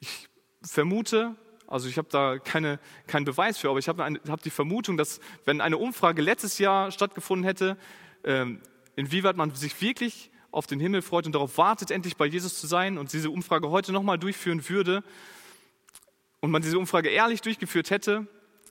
Ich 0.00 0.28
vermute, 0.62 1.36
also 1.66 1.88
ich 1.88 1.98
habe 1.98 2.08
da 2.10 2.38
keine, 2.38 2.80
keinen 3.06 3.26
Beweis 3.26 3.58
für, 3.58 3.68
aber 3.68 3.78
ich 3.78 3.88
habe 3.88 4.18
hab 4.28 4.42
die 4.42 4.50
Vermutung, 4.50 4.96
dass 4.96 5.20
wenn 5.44 5.60
eine 5.60 5.76
Umfrage 5.76 6.22
letztes 6.22 6.58
Jahr 6.58 6.90
stattgefunden 6.90 7.44
hätte, 7.44 7.76
ähm, 8.24 8.60
inwieweit 8.96 9.36
man 9.36 9.54
sich 9.54 9.80
wirklich 9.82 10.30
auf 10.50 10.66
den 10.66 10.80
Himmel 10.80 11.02
freut 11.02 11.26
und 11.26 11.34
darauf 11.34 11.58
wartet, 11.58 11.90
endlich 11.90 12.16
bei 12.16 12.26
Jesus 12.26 12.58
zu 12.58 12.66
sein 12.66 12.96
und 12.96 13.12
diese 13.12 13.30
Umfrage 13.30 13.68
heute 13.68 13.92
nochmal 13.92 14.18
durchführen 14.18 14.66
würde 14.68 15.04
und 16.44 16.50
man 16.50 16.60
diese 16.60 16.78
Umfrage 16.78 17.08
ehrlich 17.08 17.40
durchgeführt 17.40 17.90
hätte, 17.90 18.26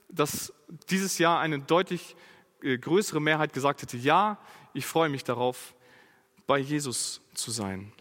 dass 0.08 0.52
dieses 0.90 1.18
Jahr 1.18 1.40
eine 1.40 1.58
deutlich 1.58 2.14
äh, 2.62 2.78
größere 2.78 3.20
Mehrheit 3.20 3.52
gesagt 3.52 3.82
hätte, 3.82 3.96
ja, 3.96 4.38
ich 4.74 4.86
freue 4.86 5.08
mich 5.08 5.24
darauf, 5.24 5.74
bei 6.46 6.58
Jesus 6.58 7.20
zu 7.34 7.50
sein. 7.50 7.92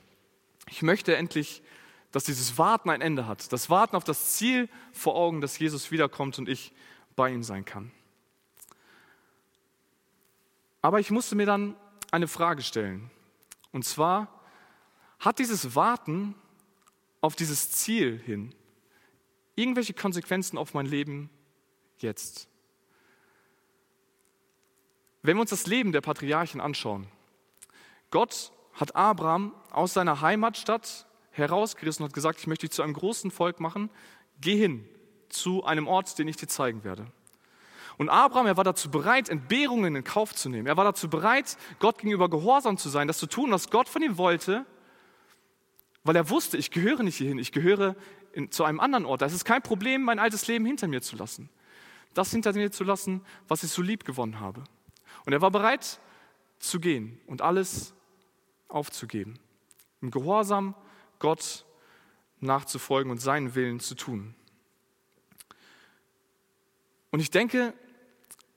Ich 0.70 0.84
möchte 0.84 1.16
endlich 1.16 1.64
dass 2.14 2.26
dieses 2.26 2.60
Warten 2.60 2.92
ein 2.92 3.02
Ende 3.02 3.26
hat. 3.26 3.52
Das 3.52 3.72
Warten 3.72 3.96
auf 3.96 4.04
das 4.04 4.34
Ziel 4.34 4.70
vor 4.92 5.16
Augen, 5.16 5.42
dass 5.42 5.58
Jesus 5.58 5.90
wiederkommt 5.90 6.38
und 6.38 6.48
ich 6.48 6.72
bei 7.16 7.32
ihm 7.32 7.42
sein 7.42 7.66
kann. 7.66 7.92
Aber 10.84 11.00
ich 11.00 11.10
musste 11.10 11.36
mir 11.36 11.48
dann 11.48 11.76
eine 12.12 12.28
Frage 12.28 12.62
stellen. 12.62 13.10
Und 13.72 13.84
zwar, 13.84 14.28
hat 15.20 15.40
dieses 15.40 15.74
Warten 15.74 16.36
auf 17.20 17.36
dieses 17.36 17.72
Ziel 17.72 18.22
hin 18.24 18.54
irgendwelche 19.56 19.94
Konsequenzen 19.94 20.58
auf 20.58 20.74
mein 20.74 20.86
Leben 20.86 21.30
jetzt? 21.98 22.48
Wenn 25.22 25.38
wir 25.38 25.42
uns 25.42 25.52
das 25.52 25.68
Leben 25.68 25.92
der 25.92 26.02
Patriarchen 26.02 26.60
anschauen, 26.60 27.08
Gott 28.12 28.52
hat 28.74 28.96
Abraham 28.96 29.54
aus 29.72 29.94
seiner 29.94 30.22
Heimatstadt 30.22 31.08
herausgerissen 31.32 32.04
und 32.04 32.10
hat 32.10 32.14
gesagt, 32.14 32.40
ich 32.40 32.48
möchte 32.48 32.68
dich 32.68 32.76
zu 32.76 32.84
einem 32.84 32.94
großen 32.94 33.32
Volk 33.32 33.60
machen, 33.60 33.90
geh 34.42 34.56
hin 34.56 34.88
zu 35.30 35.64
einem 35.64 35.88
Ort, 35.88 36.18
den 36.20 36.28
ich 36.28 36.38
dir 36.38 36.48
zeigen 36.48 36.84
werde. 36.84 37.08
Und 37.98 38.10
Abraham, 38.10 38.48
er 38.48 38.58
war 38.58 38.64
dazu 38.64 38.90
bereit, 38.90 39.30
Entbehrungen 39.30 39.96
in 39.96 40.04
Kauf 40.04 40.34
zu 40.34 40.50
nehmen. 40.50 40.68
Er 40.68 40.78
war 40.78 40.84
dazu 40.84 41.10
bereit, 41.10 41.58
Gott 41.80 42.00
gegenüber 42.00 42.30
gehorsam 42.30 42.78
zu 42.78 42.90
sein, 42.90 43.08
das 43.08 43.20
zu 43.20 43.28
tun, 43.28 43.52
was 43.52 43.70
Gott 43.70 43.88
von 43.88 44.02
ihm 44.02 44.18
wollte, 44.18 44.66
weil 46.04 46.16
er 46.16 46.30
wusste, 46.30 46.58
ich 46.58 46.72
gehöre 46.72 47.04
nicht 47.04 47.18
hierhin, 47.18 47.38
ich 47.38 47.52
gehöre 47.52 47.96
in, 48.34 48.52
zu 48.52 48.64
einem 48.64 48.80
anderen 48.80 49.06
Ort. 49.06 49.22
Da 49.22 49.28
ist 49.28 49.46
kein 49.46 49.62
Problem, 49.62 50.04
mein 50.04 50.20
altes 50.20 50.48
Leben 50.48 50.66
hinter 50.66 50.88
mir 50.88 51.02
zu 51.02 51.16
lassen. 51.16 51.50
Das 52.14 52.32
hinter 52.32 52.54
mir 52.54 52.72
zu 52.72 52.84
lassen, 52.84 53.22
was 53.48 53.64
ich 53.64 53.72
so 53.72 53.82
lieb 53.82 54.04
gewonnen 54.04 54.40
habe. 54.40 54.64
Und 55.26 55.34
er 55.34 55.42
war 55.42 55.52
bereit 55.52 56.00
zu 56.60 56.80
gehen 56.80 57.20
und 57.28 57.42
alles 57.42 57.94
aufzugeben. 58.68 59.40
Im 60.02 60.12
Gehorsam 60.12 60.76
Gott 61.20 61.66
nachzufolgen 62.40 63.12
und 63.12 63.20
seinen 63.20 63.56
Willen 63.56 63.80
zu 63.80 63.96
tun. 63.96 64.36
Und 67.12 67.20
ich 67.20 67.32
denke, 67.32 67.74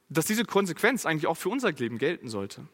dass 0.08 0.26
diese 0.26 0.44
Konsequenz 0.44 1.06
eigentlich 1.06 1.26
auch 1.26 1.36
für 1.36 1.48
unser 1.48 1.72
Leben 1.72 1.98
gelten 1.98 2.28
sollte. 2.28 2.66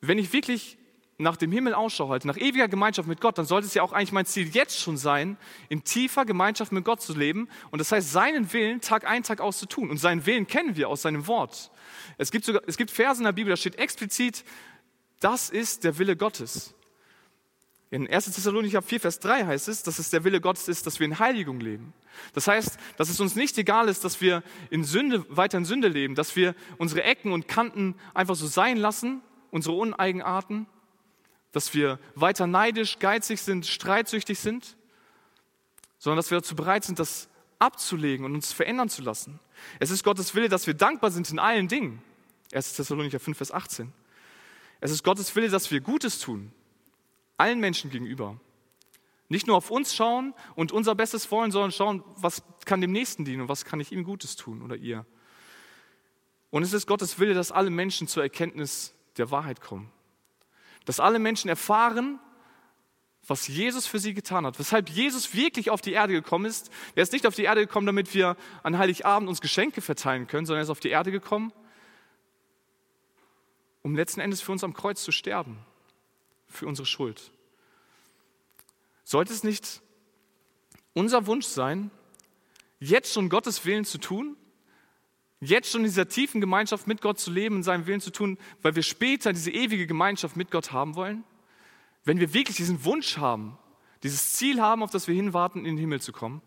Wenn 0.00 0.18
ich 0.18 0.32
wirklich 0.32 0.78
nach 1.20 1.36
dem 1.36 1.50
Himmel 1.50 1.74
Ausschau 1.74 2.08
halte, 2.08 2.28
nach 2.28 2.36
ewiger 2.36 2.68
Gemeinschaft 2.68 3.08
mit 3.08 3.20
Gott, 3.20 3.38
dann 3.38 3.44
sollte 3.44 3.66
es 3.66 3.74
ja 3.74 3.82
auch 3.82 3.92
eigentlich 3.92 4.12
mein 4.12 4.24
Ziel 4.24 4.48
jetzt 4.48 4.78
schon 4.78 4.96
sein, 4.96 5.36
in 5.68 5.82
tiefer 5.82 6.24
Gemeinschaft 6.24 6.70
mit 6.70 6.84
Gott 6.84 7.02
zu 7.02 7.12
leben. 7.12 7.48
Und 7.72 7.80
das 7.80 7.90
heißt, 7.90 8.12
seinen 8.12 8.52
Willen 8.52 8.80
Tag 8.80 9.04
ein, 9.04 9.24
Tag 9.24 9.40
aus 9.40 9.58
zu 9.58 9.66
tun. 9.66 9.90
Und 9.90 9.98
seinen 9.98 10.26
Willen 10.26 10.46
kennen 10.46 10.76
wir 10.76 10.88
aus 10.88 11.02
seinem 11.02 11.26
Wort. 11.26 11.72
Es 12.18 12.30
gibt, 12.30 12.44
sogar, 12.44 12.62
es 12.66 12.76
gibt 12.76 12.92
Verse 12.92 13.20
in 13.20 13.24
der 13.24 13.32
Bibel, 13.32 13.50
da 13.50 13.56
steht 13.56 13.76
explizit, 13.76 14.44
das 15.18 15.50
ist 15.50 15.82
der 15.82 15.98
Wille 15.98 16.16
Gottes. 16.16 16.74
In 17.90 18.08
1. 18.08 18.26
Thessalonicher 18.26 18.82
4, 18.82 19.00
Vers 19.00 19.18
3 19.18 19.46
heißt 19.46 19.66
es, 19.66 19.82
dass 19.82 19.98
es 19.98 20.10
der 20.10 20.22
Wille 20.22 20.40
Gottes 20.40 20.68
ist, 20.68 20.86
dass 20.86 21.00
wir 21.00 21.06
in 21.06 21.18
Heiligung 21.18 21.58
leben. 21.58 21.94
Das 22.32 22.46
heißt, 22.46 22.78
dass 22.96 23.08
es 23.08 23.18
uns 23.18 23.34
nicht 23.34 23.58
egal 23.58 23.88
ist, 23.88 24.04
dass 24.04 24.20
wir 24.20 24.44
in 24.70 24.84
Sünde, 24.84 25.24
weiter 25.30 25.58
in 25.58 25.64
Sünde 25.64 25.88
leben, 25.88 26.14
dass 26.14 26.36
wir 26.36 26.54
unsere 26.76 27.02
Ecken 27.02 27.32
und 27.32 27.48
Kanten 27.48 27.96
einfach 28.14 28.36
so 28.36 28.46
sein 28.46 28.76
lassen, 28.76 29.22
unsere 29.50 29.74
Uneigenarten, 29.74 30.66
dass 31.52 31.74
wir 31.74 31.98
weiter 32.14 32.46
neidisch, 32.46 32.98
geizig 32.98 33.40
sind, 33.40 33.66
streitsüchtig 33.66 34.38
sind, 34.38 34.76
sondern 35.98 36.18
dass 36.18 36.30
wir 36.30 36.38
dazu 36.38 36.54
bereit 36.54 36.84
sind, 36.84 36.98
das 36.98 37.28
abzulegen 37.58 38.24
und 38.24 38.34
uns 38.34 38.52
verändern 38.52 38.88
zu 38.88 39.02
lassen. 39.02 39.40
Es 39.80 39.90
ist 39.90 40.04
Gottes 40.04 40.34
Wille, 40.34 40.48
dass 40.48 40.66
wir 40.66 40.74
dankbar 40.74 41.10
sind 41.10 41.30
in 41.30 41.38
allen 41.38 41.68
Dingen. 41.68 42.02
1. 42.52 42.74
Thessalonicher 42.74 43.20
5, 43.20 43.36
Vers 43.36 43.52
18. 43.52 43.92
Es 44.80 44.90
ist 44.90 45.02
Gottes 45.02 45.34
Wille, 45.34 45.48
dass 45.48 45.70
wir 45.70 45.80
Gutes 45.80 46.20
tun, 46.20 46.52
allen 47.36 47.58
Menschen 47.58 47.90
gegenüber. 47.90 48.38
Nicht 49.28 49.46
nur 49.46 49.56
auf 49.56 49.70
uns 49.70 49.94
schauen 49.94 50.34
und 50.54 50.72
unser 50.72 50.94
Bestes 50.94 51.30
wollen, 51.30 51.50
sondern 51.50 51.72
schauen, 51.72 52.02
was 52.16 52.42
kann 52.64 52.80
dem 52.80 52.92
Nächsten 52.92 53.24
dienen 53.24 53.42
und 53.42 53.48
was 53.48 53.64
kann 53.64 53.80
ich 53.80 53.92
ihm 53.92 54.04
Gutes 54.04 54.36
tun 54.36 54.62
oder 54.62 54.76
ihr. 54.76 55.04
Und 56.50 56.62
es 56.62 56.72
ist 56.72 56.86
Gottes 56.86 57.18
Wille, 57.18 57.34
dass 57.34 57.52
alle 57.52 57.70
Menschen 57.70 58.08
zur 58.08 58.22
Erkenntnis 58.22 58.94
der 59.18 59.30
Wahrheit 59.30 59.60
kommen. 59.60 59.90
Dass 60.88 61.00
alle 61.00 61.18
Menschen 61.18 61.50
erfahren, 61.50 62.18
was 63.26 63.46
Jesus 63.46 63.86
für 63.86 63.98
sie 63.98 64.14
getan 64.14 64.46
hat. 64.46 64.58
Weshalb 64.58 64.88
Jesus 64.88 65.34
wirklich 65.34 65.68
auf 65.68 65.82
die 65.82 65.92
Erde 65.92 66.14
gekommen 66.14 66.46
ist. 66.46 66.70
Er 66.94 67.02
ist 67.02 67.12
nicht 67.12 67.26
auf 67.26 67.34
die 67.34 67.42
Erde 67.42 67.60
gekommen, 67.60 67.84
damit 67.84 68.14
wir 68.14 68.38
an 68.62 68.78
Heiligabend 68.78 69.28
uns 69.28 69.42
Geschenke 69.42 69.82
verteilen 69.82 70.26
können, 70.28 70.46
sondern 70.46 70.60
er 70.60 70.62
ist 70.62 70.70
auf 70.70 70.80
die 70.80 70.88
Erde 70.88 71.10
gekommen, 71.10 71.52
um 73.82 73.94
letzten 73.94 74.20
Endes 74.20 74.40
für 74.40 74.50
uns 74.50 74.64
am 74.64 74.72
Kreuz 74.72 75.04
zu 75.04 75.12
sterben. 75.12 75.58
Für 76.46 76.66
unsere 76.66 76.86
Schuld. 76.86 77.32
Sollte 79.04 79.34
es 79.34 79.44
nicht 79.44 79.82
unser 80.94 81.26
Wunsch 81.26 81.44
sein, 81.44 81.90
jetzt 82.80 83.12
schon 83.12 83.28
Gottes 83.28 83.66
Willen 83.66 83.84
zu 83.84 83.98
tun? 83.98 84.38
Jetzt 85.40 85.70
schon 85.70 85.82
in 85.82 85.86
dieser 85.86 86.08
tiefen 86.08 86.40
Gemeinschaft 86.40 86.86
mit 86.86 87.00
Gott 87.00 87.20
zu 87.20 87.30
leben 87.30 87.56
und 87.56 87.62
seinen 87.62 87.86
Willen 87.86 88.00
zu 88.00 88.10
tun, 88.10 88.38
weil 88.62 88.74
wir 88.74 88.82
später 88.82 89.32
diese 89.32 89.52
ewige 89.52 89.86
Gemeinschaft 89.86 90.36
mit 90.36 90.50
Gott 90.50 90.72
haben 90.72 90.96
wollen? 90.96 91.22
Wenn 92.04 92.18
wir 92.18 92.34
wirklich 92.34 92.56
diesen 92.56 92.84
Wunsch 92.84 93.18
haben, 93.18 93.56
dieses 94.02 94.32
Ziel 94.32 94.60
haben, 94.60 94.82
auf 94.82 94.90
das 94.90 95.06
wir 95.06 95.14
hinwarten, 95.14 95.60
in 95.60 95.76
den 95.76 95.78
Himmel 95.78 96.00
zu 96.00 96.12
kommen? 96.12 96.42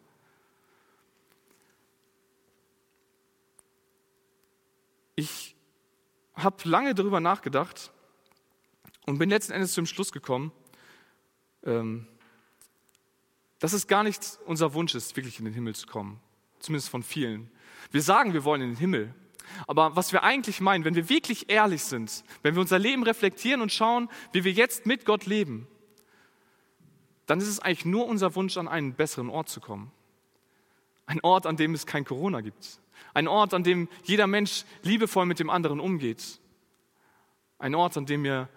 Ich 5.15 5.55
habe 6.35 6.57
lange 6.67 6.95
darüber 6.95 7.19
nachgedacht 7.19 7.91
und 9.05 9.19
bin 9.19 9.29
letzten 9.29 9.53
Endes 9.53 9.73
zum 9.73 9.85
Schluss 9.85 10.11
gekommen, 10.11 10.51
ähm, 11.63 12.07
dass 13.59 13.73
es 13.73 13.87
gar 13.87 14.03
nicht 14.03 14.39
unser 14.45 14.73
Wunsch 14.73 14.95
ist, 14.95 15.15
wirklich 15.15 15.37
in 15.39 15.45
den 15.45 15.53
Himmel 15.53 15.75
zu 15.75 15.87
kommen. 15.87 16.19
Zumindest 16.59 16.89
von 16.89 17.03
vielen. 17.03 17.51
Wir 17.89 18.01
sagen, 18.01 18.33
wir 18.33 18.43
wollen 18.43 18.61
in 18.61 18.69
den 18.69 18.77
Himmel. 18.77 19.15
Aber 19.67 19.95
was 19.95 20.11
wir 20.13 20.23
eigentlich 20.23 20.61
meinen, 20.61 20.85
wenn 20.85 20.95
wir 20.95 21.09
wirklich 21.09 21.49
ehrlich 21.49 21.83
sind, 21.83 22.23
wenn 22.41 22.55
wir 22.55 22.61
unser 22.61 22.79
Leben 22.79 23.03
reflektieren 23.03 23.61
und 23.61 23.71
schauen, 23.71 24.09
wie 24.31 24.43
wir 24.43 24.51
jetzt 24.51 24.85
mit 24.85 25.05
Gott 25.05 25.25
leben, 25.25 25.67
dann 27.25 27.39
ist 27.39 27.47
es 27.47 27.59
eigentlich 27.59 27.85
nur 27.85 28.07
unser 28.07 28.35
Wunsch, 28.35 28.57
an 28.57 28.67
einen 28.67 28.93
besseren 28.93 29.29
Ort 29.29 29.49
zu 29.49 29.61
kommen. 29.61 29.91
Ein 31.05 31.19
Ort, 31.23 31.45
an 31.45 31.57
dem 31.57 31.73
es 31.73 31.85
kein 31.85 32.05
Corona 32.05 32.41
gibt. 32.41 32.79
Ein 33.13 33.27
Ort, 33.27 33.53
an 33.53 33.63
dem 33.63 33.89
jeder 34.03 34.27
Mensch 34.27 34.65
liebevoll 34.83 35.25
mit 35.25 35.39
dem 35.39 35.49
anderen 35.49 35.79
umgeht. 35.79 36.39
Ein 37.59 37.75
Ort, 37.75 37.97
an 37.97 38.05
dem 38.05 38.21
mir 38.21 38.49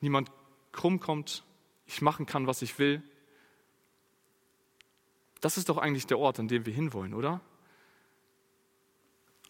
niemand 0.00 0.30
krumm 0.72 1.00
kommt, 1.00 1.44
ich 1.86 2.02
machen 2.02 2.26
kann, 2.26 2.46
was 2.46 2.62
ich 2.62 2.78
will. 2.78 3.02
Das 5.40 5.56
ist 5.56 5.68
doch 5.68 5.78
eigentlich 5.78 6.06
der 6.06 6.18
Ort, 6.18 6.38
an 6.38 6.48
dem 6.48 6.66
wir 6.66 6.72
hinwollen, 6.72 7.14
oder? 7.14 7.40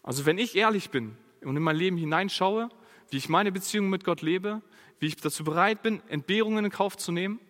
Also 0.07 0.25
wenn 0.25 0.37
ich 0.37 0.55
ehrlich 0.55 0.89
bin 0.89 1.17
und 1.41 1.57
in 1.57 1.61
mein 1.61 1.75
Leben 1.75 1.97
hineinschaue, 1.97 2.69
wie 3.09 3.17
ich 3.17 3.27
meine 3.27 3.51
Beziehung 3.51 3.89
mit 3.89 4.05
Gott 4.05 4.21
lebe, 4.21 4.61
wie 4.99 5.07
ich 5.07 5.17
dazu 5.17 5.43
bereit 5.43 5.81
bin, 5.81 6.01
Entbehrungen 6.07 6.63
in 6.63 6.71
Kauf 6.71 6.95
zu 6.95 7.11
nehmen, 7.11 7.41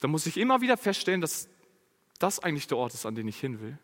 dann 0.00 0.10
muss 0.10 0.26
ich 0.26 0.36
immer 0.36 0.60
wieder 0.60 0.76
feststellen, 0.76 1.22
dass 1.22 1.48
das 2.18 2.40
eigentlich 2.40 2.66
der 2.66 2.76
Ort 2.76 2.92
ist, 2.92 3.06
an 3.06 3.14
den 3.14 3.26
ich 3.26 3.40
hin 3.40 3.62
will. 3.62 3.78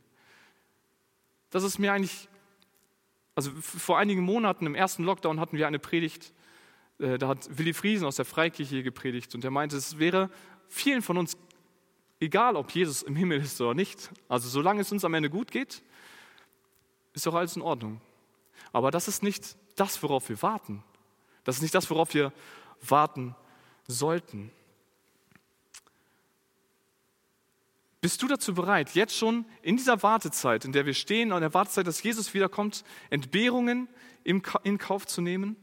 Das 1.49 1.63
ist 1.65 1.79
mir 1.79 1.95
eigentlich, 1.95 2.29
also 3.35 3.51
vor 3.63 3.99
einigen 3.99 4.21
Monaten 4.21 4.67
im 4.67 4.75
ersten 4.75 5.05
Lockdown 5.05 5.41
hatten 5.41 5.57
wir 5.57 5.67
eine 5.67 5.79
Predigt, 5.79 6.35
äh, 6.99 7.17
da 7.17 7.29
hat 7.29 7.57
Willi 7.57 7.73
Friesen 7.73 8.07
aus 8.07 8.17
der 8.17 8.27
Freikirche 8.27 8.69
hier 8.69 8.83
gepredigt 8.83 9.35
und 9.35 9.45
er 9.45 9.51
meinte, 9.51 9.79
es 9.79 9.99
wäre 9.99 10.29
vielen 10.69 11.01
von 11.01 11.17
uns 11.17 11.39
egal, 12.21 12.55
ob 12.55 12.71
Jesus 12.73 13.03
im 13.03 13.17
Himmel 13.17 13.41
ist 13.41 13.59
oder 13.63 13.73
nicht. 13.73 14.11
Also 14.29 14.51
solange 14.51 14.83
es 14.83 14.93
uns 14.93 15.07
am 15.07 15.15
Ende 15.15 15.31
gut 15.31 15.51
geht, 15.51 15.83
ist 17.13 17.27
doch 17.27 17.35
alles 17.35 17.57
in 17.57 17.63
Ordnung. 17.63 18.01
Aber 18.73 18.91
das 18.91 19.09
ist 19.09 19.23
nicht 19.23 19.57
das, 19.77 20.03
worauf 20.03 20.29
wir 20.29 20.41
warten. 20.43 20.83
Das 21.45 21.57
ist 21.57 21.63
nicht 21.63 21.75
das, 21.75 21.91
worauf 21.91 22.15
wir 22.15 22.33
warten 22.81 23.35
sollten. 23.87 24.51
Bist 28.01 28.21
du 28.21 28.27
dazu 28.27 28.55
bereit, 28.55 28.95
jetzt 28.95 29.17
schon 29.17 29.45
in 29.63 29.77
dieser 29.77 30.03
Wartezeit, 30.03 30.65
in 30.65 30.73
der 30.73 30.87
wir 30.87 30.95
stehen, 30.95 31.31
in 31.31 31.41
der 31.41 31.55
Wartezeit, 31.55 31.87
dass 31.87 32.03
Jesus 32.03 32.35
wiederkommt, 32.35 32.85
Entbehrungen 33.11 33.89
in 34.25 34.79
Kauf 34.79 35.07
zu 35.07 35.21
nehmen? 35.21 35.57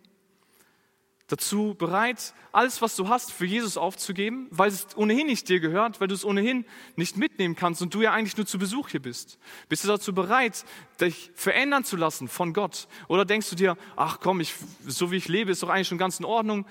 Dazu 1.30 1.76
bereit, 1.76 2.34
alles, 2.52 2.82
was 2.82 2.96
du 2.96 3.08
hast, 3.08 3.32
für 3.32 3.46
Jesus 3.46 3.78
aufzugeben, 3.78 4.48
weil 4.50 4.70
es 4.70 4.88
ohnehin 4.98 5.28
nicht 5.28 5.48
dir 5.48 5.60
gehört, 5.60 6.02
weil 6.02 6.08
du 6.08 6.16
es 6.16 6.26
ohnehin 6.26 6.66
nicht 6.96 7.16
mitnehmen 7.16 7.56
kannst 7.56 7.82
und 7.82 7.94
du 7.94 8.02
ja 8.02 8.12
eigentlich 8.12 8.36
nur 8.36 8.46
zu 8.46 8.58
Besuch 8.58 8.90
hier 8.90 9.02
bist? 9.02 9.38
Bist 9.70 9.84
du 9.84 9.88
dazu 9.88 10.14
bereit, 10.14 10.66
dich 11.00 11.32
verändern 11.36 11.84
zu 11.84 11.96
lassen 11.96 12.28
von 12.28 12.54
Gott? 12.54 12.88
Oder 13.08 13.26
denkst 13.26 13.50
du 13.50 13.56
dir, 13.56 13.78
ach 13.96 14.20
komm, 14.20 14.42
ich, 14.42 14.56
so 14.86 15.12
wie 15.12 15.18
ich 15.18 15.28
lebe, 15.28 15.52
ist 15.52 15.64
doch 15.64 15.70
eigentlich 15.70 15.88
schon 15.88 16.00
ganz 16.00 16.20
in 16.20 16.26
Ordnung. 16.26 16.66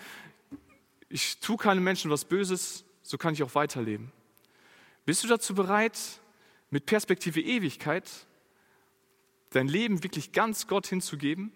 Ich 1.08 1.38
tue 1.38 1.56
keinem 1.56 1.84
Menschen 1.84 2.10
was 2.10 2.24
Böses, 2.24 2.84
so 3.02 3.16
kann 3.16 3.32
ich 3.32 3.42
auch 3.42 3.54
weiterleben. 3.54 4.12
Bist 5.06 5.24
du 5.24 5.28
dazu 5.28 5.54
bereit, 5.54 5.98
mit 6.70 6.84
Perspektive 6.84 7.40
Ewigkeit 7.40 8.10
dein 9.50 9.68
Leben 9.68 10.02
wirklich 10.02 10.32
ganz 10.32 10.66
Gott 10.66 10.86
hinzugeben 10.86 11.52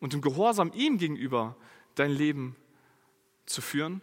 und 0.00 0.14
im 0.14 0.20
Gehorsam 0.20 0.72
ihm 0.74 0.98
gegenüber 0.98 1.56
dein 1.94 2.10
Leben 2.10 2.56
zu 3.46 3.60
führen. 3.60 4.00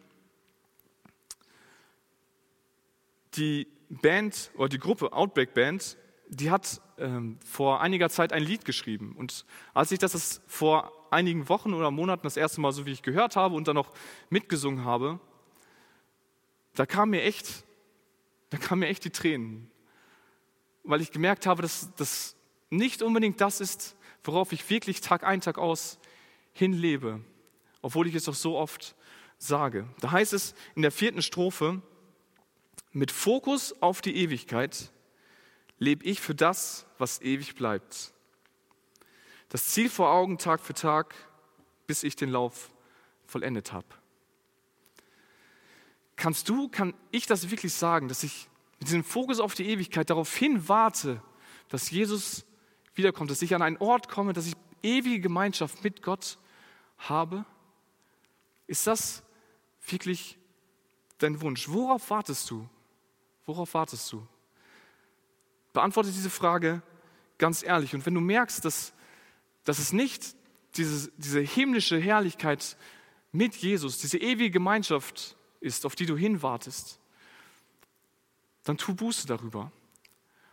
Die 3.36 3.67
Band 3.89 4.51
oder 4.56 4.70
die 4.70 4.79
Gruppe 4.79 5.13
Outbreak 5.13 5.53
Band, 5.53 5.98
die 6.27 6.51
hat 6.51 6.82
ähm, 6.98 7.38
vor 7.46 7.82
einiger 7.82 8.10
Zeit 8.10 8.34
ein 8.34 8.44
Lied 8.44 8.65
geschrieben. 8.65 9.15
Und 9.17 9.46
als 9.74 9.91
ich 9.91 10.00
das 10.00 10.41
vor 10.48 10.91
einigen 11.12 11.48
Wochen 11.48 11.74
oder 11.74 11.91
Monaten 11.91 12.24
das 12.24 12.38
erste 12.38 12.60
Mal 12.60 12.72
so 12.72 12.86
wie 12.86 12.91
ich 12.91 13.01
gehört 13.01 13.36
habe 13.36 13.56
und 13.56 13.67
dann 13.67 13.75
noch 13.75 13.94
mitgesungen 14.29 14.84
habe, 14.84 15.20
da 16.75 16.86
kam 16.86 17.12
mir 17.12 17.24
echt, 17.24 17.63
da 18.50 18.58
kamen 18.58 18.82
mir 18.82 18.88
echt 18.88 19.06
die 19.06 19.10
Tränen, 19.10 19.72
weil 20.84 21.01
ich 21.01 21.12
gemerkt 21.12 21.46
habe, 21.46 21.62
dass 21.62 21.94
das 21.96 22.36
nicht 22.70 23.01
unbedingt 23.01 23.39
das 23.39 23.62
ist, 23.62 23.96
worauf 24.24 24.51
ich 24.51 24.70
wirklich 24.70 25.01
Tag 25.01 25.24
ein, 25.24 25.41
Tag 25.41 25.58
aus 25.58 26.00
hinlebe 26.53 27.22
obwohl 27.81 28.07
ich 28.07 28.15
es 28.15 28.25
doch 28.25 28.36
so 28.36 28.57
oft 28.57 28.96
sage. 29.38 29.88
Da 30.00 30.12
heißt 30.12 30.34
es 30.34 30.55
in 30.75 30.81
der 30.81 30.91
vierten 30.91 31.22
Strophe, 31.22 31.81
mit 32.91 33.12
Fokus 33.12 33.81
auf 33.81 34.01
die 34.01 34.15
Ewigkeit 34.15 34.91
lebe 35.77 36.03
ich 36.05 36.19
für 36.19 36.34
das, 36.34 36.86
was 36.98 37.22
ewig 37.22 37.55
bleibt. 37.55 38.13
Das 39.50 39.67
Ziel 39.67 39.89
vor 39.89 40.12
Augen 40.12 40.38
Tag 40.38 40.62
für 40.62 40.74
Tag, 40.74 41.15
bis 41.86 42.03
ich 42.03 42.15
den 42.15 42.29
Lauf 42.29 42.72
vollendet 43.25 43.72
habe. 43.72 43.88
Kannst 46.15 46.50
du, 46.50 46.67
kann 46.67 46.93
ich 47.12 47.27
das 47.27 47.51
wirklich 47.51 47.74
sagen, 47.74 48.07
dass 48.07 48.24
ich 48.24 48.50
mit 48.79 48.89
diesem 48.89 49.03
Fokus 49.03 49.39
auf 49.39 49.53
die 49.53 49.69
Ewigkeit 49.69 50.10
darauf 50.10 50.36
hin 50.36 50.67
warte, 50.67 51.22
dass 51.69 51.91
Jesus 51.91 52.46
wiederkommt, 52.96 53.29
dass 53.29 53.41
ich 53.41 53.53
an 53.53 53.62
einen 53.62 53.77
Ort 53.77 54.10
komme, 54.10 54.34
dass 54.34 54.48
ich 54.48 54.55
ewige 54.81 55.19
Gemeinschaft 55.19 55.84
mit 55.84 56.01
Gott 56.01 56.39
habe? 56.98 57.46
Ist 58.67 58.86
das 58.86 59.24
wirklich 59.88 60.38
dein 61.17 61.41
Wunsch? 61.41 61.67
Worauf 61.69 62.09
wartest 62.09 62.50
du? 62.50 62.67
Worauf 63.45 63.74
wartest 63.74 64.12
du? 64.12 64.27
Beantworte 65.74 66.12
diese 66.12 66.29
Frage 66.29 66.81
ganz 67.38 67.63
ehrlich. 67.63 67.93
Und 67.93 68.05
wenn 68.05 68.13
du 68.13 68.21
merkst, 68.21 68.63
dass, 68.65 68.93
dass 69.63 69.79
es 69.79 69.93
nicht 69.93 70.36
diese, 70.75 71.12
diese 71.17 71.39
himmlische 71.39 71.97
Herrlichkeit 71.97 72.77
mit 73.31 73.55
Jesus, 73.55 74.00
diese 74.00 74.17
ewige 74.17 74.51
Gemeinschaft 74.51 75.36
ist, 75.59 75.86
auf 75.86 75.95
die 75.95 76.05
du 76.05 76.17
hinwartest, 76.17 77.00
dann 78.63 78.77
tu 78.77 78.93
Buße 78.93 79.27
darüber. 79.27 79.71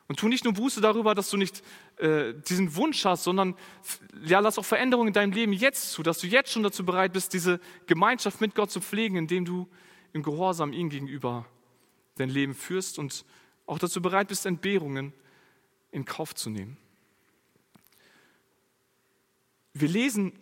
Und 0.07 0.19
tu 0.19 0.29
nicht 0.29 0.45
nur 0.45 0.53
Buße 0.53 0.81
darüber, 0.81 1.15
dass 1.15 1.31
du 1.31 1.37
nicht 1.37 1.63
äh, 1.97 2.35
diesen 2.35 2.77
Wunsch 2.77 3.05
hast, 3.05 3.25
sondern 3.25 3.57
ja, 4.23 4.41
lass 4.41 4.59
auch 4.59 4.65
Veränderungen 4.65 5.09
in 5.09 5.15
deinem 5.15 5.33
Leben 5.33 5.53
jetzt 5.53 5.93
zu, 5.93 6.03
dass 6.03 6.19
du 6.19 6.27
jetzt 6.27 6.53
schon 6.53 6.63
dazu 6.63 6.85
bereit 6.85 7.15
bist, 7.15 7.33
diese 7.33 7.59
Gemeinschaft 7.87 8.41
mit 8.41 8.55
Gott 8.55 8.71
zu 8.71 8.81
pflegen, 8.81 9.17
indem 9.17 9.45
du 9.47 9.67
im 10.13 10.23
Gehorsam 10.23 10.73
ihm 10.73 10.91
gegenüber 10.91 11.47
dein 12.17 12.29
Leben 12.29 12.55
führst 12.55 12.99
und 12.99 13.25
auch 13.67 13.79
dazu 13.79 14.03
bereit 14.03 14.29
bist, 14.29 14.45
Entbehrungen 14.45 15.15
in 15.91 16.05
Kauf 16.05 16.35
zu 16.35 16.51
nehmen. 16.51 16.77
Wir 19.73 19.89
lesen 19.89 20.33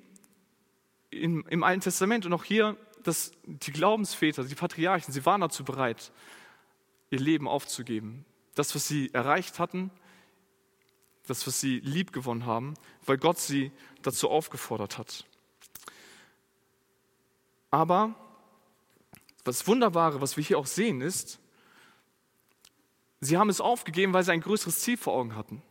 im, 1.11 1.47
im 1.49 1.63
Alten 1.63 1.81
Testament 1.81 2.27
und 2.27 2.33
auch 2.33 2.45
hier, 2.45 2.77
dass 3.05 3.33
die 3.45 3.73
Glaubensväter, 3.73 4.45
die 4.45 4.55
Patriarchen, 4.55 5.13
sie 5.15 5.25
waren 5.25 5.41
dazu 5.41 5.65
bereit, 5.65 6.13
ihr 7.11 7.21
Leben 7.21 7.47
aufzugeben. 7.47 8.25
Das, 8.55 8.75
was 8.75 8.87
sie 8.87 9.13
erreicht 9.13 9.59
hatten, 9.59 9.91
das, 11.27 11.47
was 11.47 11.61
sie 11.61 11.81
lieb 11.81 12.13
gewonnen 12.13 12.47
haben, 12.47 12.75
weil 13.07 13.17
Gott 13.17 13.39
sie 13.39 13.73
dazu 14.03 14.29
aufgefordert 14.29 14.99
hat. 14.99 15.25
Aber 17.71 18.15
das 19.45 19.67
Wunderbare, 19.67 20.21
was 20.21 20.37
wir 20.37 20.45
hier 20.45 20.59
auch 20.59 20.67
sehen, 20.67 21.01
ist, 21.01 21.39
sie 23.21 23.39
haben 23.39 23.49
es 23.49 23.61
aufgegeben, 23.61 24.13
weil 24.13 24.25
sie 24.25 24.33
ein 24.33 24.41
größeres 24.41 24.81
Ziel 24.81 24.97
vor 24.97 25.15
Augen 25.15 25.37
hatten. 25.37 25.63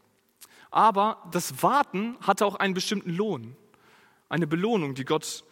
Aber 0.72 1.22
das 1.32 1.62
Warten 1.62 2.18
hatte 2.22 2.46
auch 2.46 2.56
einen 2.56 2.74
bestimmten 2.74 3.12
Lohn, 3.12 3.56
eine 4.30 4.48
Belohnung, 4.48 4.96
die 4.96 5.06
Gott 5.06 5.44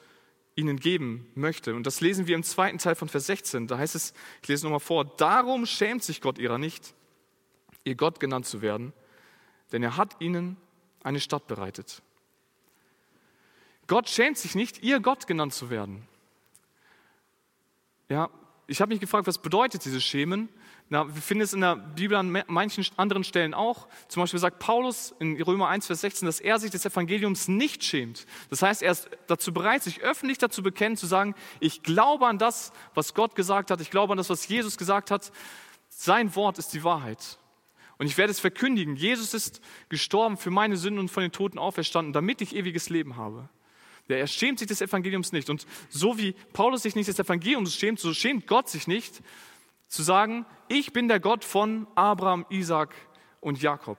ihnen 0.55 0.79
geben 0.79 1.29
möchte. 1.35 1.75
Und 1.75 1.85
das 1.85 2.01
lesen 2.01 2.27
wir 2.27 2.35
im 2.35 2.43
zweiten 2.43 2.77
Teil 2.77 2.95
von 2.95 3.09
Vers 3.09 3.27
16. 3.27 3.67
Da 3.67 3.77
heißt 3.77 3.95
es, 3.95 4.13
ich 4.41 4.47
lese 4.47 4.65
nochmal 4.65 4.79
vor, 4.79 5.05
darum 5.05 5.65
schämt 5.65 6.03
sich 6.03 6.21
Gott 6.21 6.37
ihrer 6.37 6.57
nicht, 6.57 6.93
ihr 7.89 7.95
Gott 7.95 8.19
genannt 8.19 8.45
zu 8.45 8.61
werden, 8.61 8.93
denn 9.71 9.83
er 9.83 9.97
hat 9.97 10.15
ihnen 10.19 10.55
eine 11.03 11.19
Stadt 11.19 11.47
bereitet. 11.47 12.01
Gott 13.87 14.07
schämt 14.07 14.37
sich 14.37 14.55
nicht, 14.55 14.83
ihr 14.83 14.99
Gott 14.99 15.27
genannt 15.27 15.53
zu 15.53 15.69
werden. 15.69 16.07
Ja, 18.07 18.29
ich 18.67 18.81
habe 18.81 18.89
mich 18.89 18.99
gefragt, 18.99 19.27
was 19.27 19.39
bedeutet 19.39 19.83
dieses 19.83 20.03
Schämen? 20.03 20.47
Na, 20.91 21.07
wir 21.07 21.21
finden 21.21 21.43
es 21.43 21.53
in 21.53 21.61
der 21.61 21.75
Bibel 21.75 22.17
an 22.17 22.43
manchen 22.47 22.85
anderen 22.97 23.23
Stellen 23.23 23.53
auch. 23.53 23.87
Zum 24.07 24.23
Beispiel 24.23 24.39
sagt 24.39 24.57
Paulus 24.57 25.13
in 25.19 25.39
Römer 25.41 25.67
1, 25.67 25.85
Vers 25.85 26.01
16, 26.01 26.25
dass 26.25 26.39
er 26.39 26.57
sich 26.59 26.71
des 26.71 26.85
Evangeliums 26.85 27.47
nicht 27.47 27.83
schämt. 27.83 28.25
Das 28.49 28.63
heißt, 28.63 28.81
er 28.81 28.91
ist 28.91 29.09
dazu 29.27 29.53
bereit, 29.53 29.83
sich 29.83 30.01
öffentlich 30.01 30.39
dazu 30.39 30.63
bekennen, 30.63 30.97
zu 30.97 31.05
sagen, 31.05 31.35
ich 31.59 31.83
glaube 31.83 32.27
an 32.27 32.39
das, 32.39 32.71
was 32.95 33.13
Gott 33.13 33.35
gesagt 33.35 33.69
hat, 33.69 33.81
ich 33.81 33.91
glaube 33.91 34.13
an 34.13 34.17
das, 34.17 34.31
was 34.31 34.47
Jesus 34.47 34.77
gesagt 34.77 35.11
hat. 35.11 35.31
Sein 35.89 36.35
Wort 36.35 36.57
ist 36.57 36.73
die 36.73 36.83
Wahrheit. 36.83 37.37
Und 37.99 38.07
ich 38.07 38.17
werde 38.17 38.31
es 38.31 38.39
verkündigen. 38.39 38.95
Jesus 38.95 39.33
ist 39.33 39.61
gestorben 39.89 40.37
für 40.37 40.49
meine 40.49 40.77
Sünden 40.77 40.99
und 40.99 41.09
von 41.09 41.21
den 41.21 41.31
Toten 41.31 41.59
auferstanden, 41.59 42.13
damit 42.13 42.41
ich 42.41 42.55
ewiges 42.55 42.89
Leben 42.89 43.17
habe. 43.17 43.49
Er 44.07 44.25
schämt 44.25 44.57
sich 44.57 44.67
des 44.67 44.81
Evangeliums 44.81 45.33
nicht. 45.33 45.49
Und 45.49 45.67
so 45.89 46.17
wie 46.17 46.31
Paulus 46.53 46.81
sich 46.81 46.95
nicht 46.95 47.09
des 47.09 47.19
Evangeliums 47.19 47.75
schämt, 47.75 47.99
so 47.99 48.13
schämt 48.13 48.47
Gott 48.47 48.69
sich 48.69 48.87
nicht, 48.87 49.21
zu 49.87 50.01
sagen, 50.01 50.45
ich 50.67 50.93
bin 50.93 51.07
der 51.07 51.19
Gott 51.19 51.43
von 51.43 51.87
Abraham, 51.95 52.45
Isaac 52.49 52.95
und 53.41 53.61
Jakob. 53.61 53.97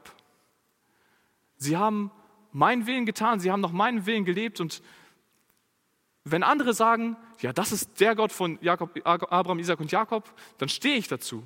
Sie 1.56 1.76
haben 1.76 2.10
meinen 2.52 2.86
Willen 2.86 3.06
getan, 3.06 3.38
sie 3.38 3.50
haben 3.50 3.60
nach 3.60 3.72
meinem 3.72 4.06
Willen 4.06 4.24
gelebt 4.24 4.60
und 4.60 4.82
wenn 6.24 6.42
andere 6.42 6.74
sagen, 6.74 7.16
ja, 7.40 7.52
das 7.52 7.72
ist 7.72 8.00
der 8.00 8.14
Gott 8.14 8.32
von 8.32 8.58
Jakob, 8.62 8.98
Abraham, 9.04 9.58
Isaac 9.58 9.80
und 9.80 9.90
Jakob, 9.90 10.32
dann 10.58 10.68
stehe 10.68 10.96
ich 10.96 11.08
dazu. 11.08 11.44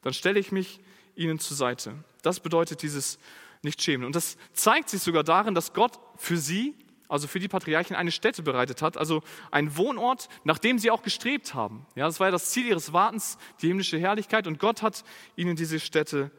Dann 0.00 0.14
stelle 0.14 0.38
ich 0.38 0.52
mich 0.52 0.80
ihnen 1.14 1.38
zur 1.38 1.56
Seite. 1.56 1.94
Das 2.22 2.40
bedeutet 2.40 2.82
dieses 2.82 3.18
Nicht-Schämen. 3.62 4.06
Und 4.06 4.16
das 4.16 4.36
zeigt 4.52 4.88
sich 4.88 5.02
sogar 5.02 5.24
darin, 5.24 5.54
dass 5.54 5.72
Gott 5.72 5.98
für 6.16 6.36
sie 6.36 6.74
also 7.12 7.28
für 7.28 7.40
die 7.40 7.48
Patriarchen, 7.48 7.94
eine 7.94 8.10
Stätte 8.10 8.42
bereitet 8.42 8.80
hat, 8.80 8.96
also 8.96 9.22
ein 9.50 9.76
Wohnort, 9.76 10.30
nach 10.44 10.56
dem 10.56 10.78
sie 10.78 10.90
auch 10.90 11.02
gestrebt 11.02 11.52
haben. 11.52 11.84
Ja, 11.94 12.06
das 12.06 12.20
war 12.20 12.28
ja 12.28 12.30
das 12.30 12.52
Ziel 12.52 12.66
ihres 12.66 12.94
Wartens, 12.94 13.36
die 13.60 13.68
himmlische 13.68 13.98
Herrlichkeit, 13.98 14.46
und 14.46 14.58
Gott 14.58 14.80
hat 14.80 15.04
ihnen 15.36 15.54
diese 15.54 15.78
Stätte 15.78 16.30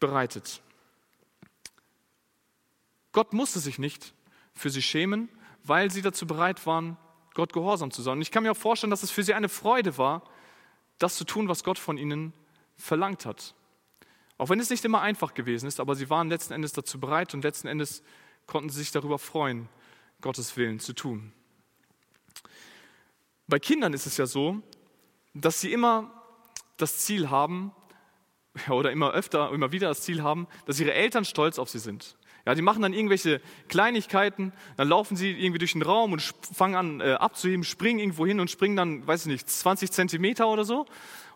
bereitet. 0.00 0.62
Gott 3.12 3.32
musste 3.32 3.60
sich 3.60 3.78
nicht 3.78 4.14
für 4.52 4.68
sie 4.68 4.82
schämen, 4.82 5.28
weil 5.62 5.92
sie 5.92 6.02
dazu 6.02 6.26
bereit 6.26 6.66
waren, 6.66 6.96
Gott 7.34 7.52
gehorsam 7.52 7.92
zu 7.92 8.02
sein. 8.02 8.14
Und 8.14 8.22
ich 8.22 8.32
kann 8.32 8.42
mir 8.42 8.50
auch 8.50 8.56
vorstellen, 8.56 8.90
dass 8.90 9.04
es 9.04 9.12
für 9.12 9.22
sie 9.22 9.34
eine 9.34 9.48
Freude 9.48 9.96
war, 9.96 10.24
das 10.98 11.16
zu 11.16 11.24
tun, 11.24 11.46
was 11.46 11.62
Gott 11.62 11.78
von 11.78 11.98
ihnen 11.98 12.32
verlangt 12.76 13.26
hat. 13.26 13.54
Auch 14.38 14.48
wenn 14.48 14.60
es 14.60 14.70
nicht 14.70 14.84
immer 14.84 15.00
einfach 15.00 15.34
gewesen 15.34 15.66
ist, 15.66 15.80
aber 15.80 15.94
sie 15.94 16.10
waren 16.10 16.28
letzten 16.28 16.52
Endes 16.52 16.72
dazu 16.72 16.98
bereit 16.98 17.34
und 17.34 17.44
letzten 17.44 17.68
Endes 17.68 18.02
konnten 18.46 18.70
sie 18.70 18.78
sich 18.78 18.90
darüber 18.90 19.18
freuen, 19.18 19.68
Gottes 20.20 20.56
Willen 20.56 20.80
zu 20.80 20.92
tun. 20.92 21.32
Bei 23.46 23.58
Kindern 23.58 23.92
ist 23.92 24.06
es 24.06 24.16
ja 24.16 24.26
so, 24.26 24.62
dass 25.34 25.60
sie 25.60 25.72
immer 25.72 26.22
das 26.76 26.98
Ziel 26.98 27.30
haben, 27.30 27.72
oder 28.68 28.92
immer 28.92 29.12
öfter, 29.12 29.50
immer 29.52 29.72
wieder 29.72 29.88
das 29.88 30.02
Ziel 30.02 30.22
haben, 30.22 30.46
dass 30.66 30.80
ihre 30.80 30.92
Eltern 30.92 31.24
stolz 31.24 31.58
auf 31.58 31.68
sie 31.68 31.78
sind. 31.78 32.16
Ja, 32.44 32.54
die 32.54 32.62
machen 32.62 32.82
dann 32.82 32.92
irgendwelche 32.92 33.40
Kleinigkeiten, 33.68 34.52
dann 34.76 34.88
laufen 34.88 35.16
sie 35.16 35.30
irgendwie 35.30 35.58
durch 35.58 35.72
den 35.72 35.82
Raum 35.82 36.12
und 36.12 36.22
fangen 36.52 36.74
an 36.74 37.00
äh, 37.00 37.12
abzuheben, 37.12 37.62
springen 37.62 38.00
irgendwo 38.00 38.26
hin 38.26 38.40
und 38.40 38.50
springen 38.50 38.74
dann, 38.74 39.06
weiß 39.06 39.22
ich 39.22 39.26
nicht, 39.32 39.48
20 39.48 39.92
Zentimeter 39.92 40.48
oder 40.48 40.64
so. 40.64 40.86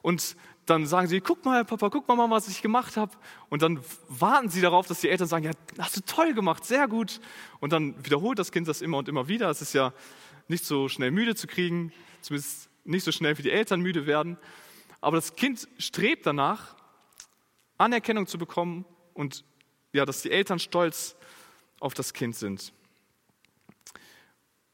Und 0.03 0.37
dann 0.66 0.85
sagen 0.87 1.07
sie, 1.07 1.20
guck 1.20 1.44
mal, 1.44 1.64
Papa, 1.64 1.88
guck 1.88 2.07
mal, 2.09 2.16
Mama, 2.16 2.37
was 2.37 2.48
ich 2.48 2.61
gemacht 2.61 2.96
habe. 2.96 3.12
Und 3.48 3.62
dann 3.62 3.81
warten 4.09 4.48
sie 4.48 4.61
darauf, 4.61 4.87
dass 4.87 5.00
die 5.00 5.09
Eltern 5.09 5.29
sagen, 5.29 5.44
ja, 5.44 5.52
hast 5.79 5.96
du 5.96 6.00
toll 6.00 6.35
gemacht, 6.35 6.64
sehr 6.64 6.88
gut. 6.88 7.20
Und 7.61 7.72
dann 7.72 8.05
wiederholt 8.05 8.38
das 8.38 8.50
Kind 8.50 8.66
das 8.66 8.83
immer 8.83 8.98
und 8.98 9.09
immer 9.09 9.29
wieder. 9.29 9.48
Es 9.48 9.62
ist 9.62 9.72
ja 9.72 9.92
nicht 10.48 10.64
so 10.64 10.88
schnell 10.88 11.12
müde 11.12 11.37
zu 11.37 11.46
kriegen, 11.46 11.92
zumindest 12.20 12.68
nicht 12.85 13.05
so 13.05 13.12
schnell 13.12 13.38
wie 13.38 13.42
die 13.42 13.52
Eltern 13.52 13.81
müde 13.81 14.07
werden. 14.07 14.38
Aber 15.00 15.16
das 15.16 15.37
Kind 15.37 15.68
strebt 15.79 16.26
danach, 16.26 16.74
Anerkennung 17.79 18.26
zu 18.26 18.38
bekommen 18.38 18.85
und 19.14 19.44
ja, 19.92 20.05
dass 20.05 20.22
die 20.22 20.33
Eltern 20.33 20.59
stolz 20.59 21.16
auf 21.79 21.94
das 21.94 22.12
Kind 22.12 22.35
sind. 22.35 22.72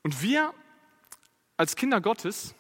Und 0.03 0.23
wir 0.23 0.55
als 1.57 1.77
Kinder 1.77 2.01
Gottes, 2.01 2.55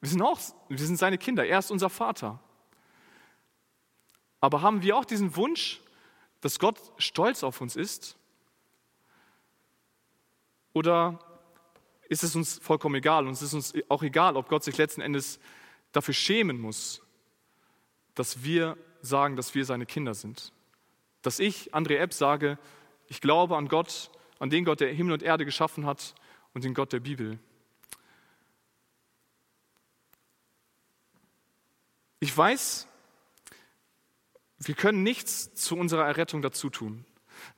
wir 0.00 0.08
sind 0.08 0.22
auch, 0.22 0.38
wir 0.68 0.78
sind 0.78 0.96
seine 0.96 1.18
Kinder. 1.18 1.44
Er 1.44 1.58
ist 1.58 1.70
unser 1.70 1.90
Vater. 1.90 2.40
Aber 4.40 4.62
haben 4.62 4.82
wir 4.82 4.96
auch 4.96 5.04
diesen 5.04 5.36
Wunsch, 5.36 5.80
dass 6.40 6.58
Gott 6.58 6.78
stolz 6.98 7.42
auf 7.42 7.60
uns 7.60 7.76
ist? 7.76 8.16
Oder 10.72 11.18
ist 12.08 12.22
es 12.22 12.36
uns 12.36 12.58
vollkommen 12.58 12.94
egal? 12.96 13.26
Und 13.26 13.32
es 13.32 13.42
ist 13.42 13.54
uns 13.54 13.74
auch 13.88 14.02
egal, 14.02 14.36
ob 14.36 14.48
Gott 14.48 14.64
sich 14.64 14.76
letzten 14.76 15.00
Endes 15.00 15.40
dafür 15.92 16.14
schämen 16.14 16.60
muss, 16.60 17.02
dass 18.14 18.42
wir 18.42 18.76
sagen, 19.00 19.36
dass 19.36 19.54
wir 19.54 19.64
seine 19.64 19.86
Kinder 19.86 20.14
sind. 20.14 20.52
Dass 21.22 21.38
ich, 21.38 21.74
André 21.74 21.96
Epp, 21.96 22.12
sage, 22.12 22.58
ich 23.06 23.20
glaube 23.20 23.56
an 23.56 23.68
Gott, 23.68 24.10
an 24.38 24.50
den 24.50 24.64
Gott, 24.64 24.80
der 24.80 24.92
Himmel 24.92 25.14
und 25.14 25.22
Erde 25.22 25.44
geschaffen 25.44 25.86
hat 25.86 26.14
und 26.54 26.64
den 26.64 26.74
Gott 26.74 26.92
der 26.92 27.00
Bibel. 27.00 27.38
Ich 32.20 32.36
weiß, 32.36 32.87
wir 34.58 34.74
können 34.74 35.02
nichts 35.02 35.54
zu 35.54 35.76
unserer 35.76 36.06
Errettung 36.06 36.42
dazu 36.42 36.70
tun. 36.70 37.04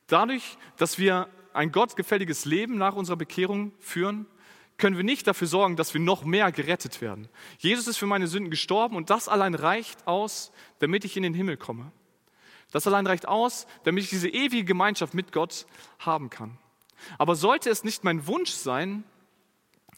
Dadurch, 0.07 0.59
dass 0.77 0.99
wir 0.99 1.29
ein 1.53 1.73
gottgefälliges 1.73 2.45
Leben 2.45 2.77
nach 2.77 2.95
unserer 2.95 3.17
Bekehrung 3.17 3.73
führen, 3.81 4.27
können 4.77 4.97
wir 4.97 5.05
nicht 5.05 5.27
dafür 5.27 5.47
sorgen, 5.47 5.77
dass 5.77 5.95
wir 5.95 6.01
noch 6.01 6.25
mehr 6.25 6.51
gerettet 6.53 7.01
werden. 7.01 7.29
Jesus 7.59 7.87
ist 7.87 7.99
für 7.99 8.07
meine 8.07 8.27
Sünden 8.27 8.51
gestorben 8.51 8.97
und 8.97 9.11
das 9.11 9.29
allein 9.29 9.55
reicht 9.55 10.07
aus, 10.07 10.53
damit 10.79 11.05
ich 11.05 11.17
in 11.17 11.23
den 11.23 11.35
Himmel 11.35 11.57
komme. 11.57 11.93
Das 12.71 12.87
allein 12.87 13.07
reicht 13.07 13.29
aus, 13.29 13.67
damit 13.85 14.05
ich 14.05 14.11
diese 14.11 14.29
ewige 14.29 14.65
Gemeinschaft 14.65 15.13
mit 15.13 15.33
Gott 15.33 15.67
haben 15.99 16.31
kann. 16.31 16.59
Aber 17.19 17.35
sollte 17.35 17.71
es 17.71 17.85
nicht 17.85 18.05
mein 18.05 18.27
Wunsch 18.27 18.51
sein, 18.51 19.05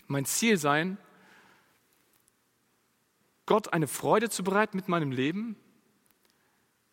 mein 0.06 0.24
Ziel 0.24 0.56
sein, 0.56 0.98
Gott 3.46 3.72
eine 3.72 3.88
Freude 3.88 4.30
zu 4.30 4.44
bereiten 4.44 4.76
mit 4.76 4.88
meinem 4.88 5.10
Leben, 5.10 5.56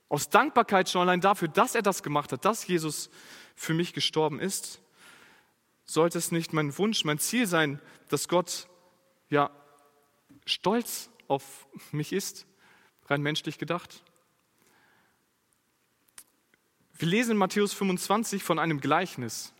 aus 0.10 0.30
Dankbarkeit 0.30 0.89
schon 0.89 1.02
allein 1.02 1.22
dafür, 1.22 1.48
dass 1.48 1.76
er 1.76 1.84
das 1.84 2.04
gemacht 2.04 2.32
hat, 2.32 2.43
dass 2.43 2.67
Jesus 2.67 3.10
für 3.56 3.74
mich 3.74 3.93
gestorben 3.93 4.39
ist, 4.39 4.82
sollte 5.86 6.17
es 6.17 6.32
nicht 6.32 6.52
mein 6.52 6.78
Wunsch, 6.78 7.06
mein 7.06 7.19
Ziel 7.19 7.48
sein, 7.48 7.80
dass 8.10 8.28
Gott 8.28 8.67
ja 9.30 9.52
stolz 10.45 11.10
auf 11.28 11.67
mich 11.91 12.12
ist, 12.12 12.48
rein 13.08 13.22
menschlich 13.22 13.58
gedacht. 13.58 14.04
Wir 16.98 17.08
lesen 17.08 17.32
in 17.32 17.38
Matthäus 17.38 17.74
25 17.74 18.43
von 18.43 18.60
einem 18.60 18.82
Gleichnis. 18.82 19.54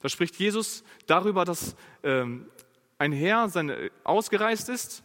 Da 0.00 0.08
spricht 0.08 0.36
Jesus 0.36 0.82
darüber, 1.06 1.44
dass 1.44 1.76
ähm, 2.02 2.48
ein 2.98 3.12
Herr 3.12 3.48
seine, 3.48 3.90
ausgereist 4.04 4.68
ist 4.68 5.02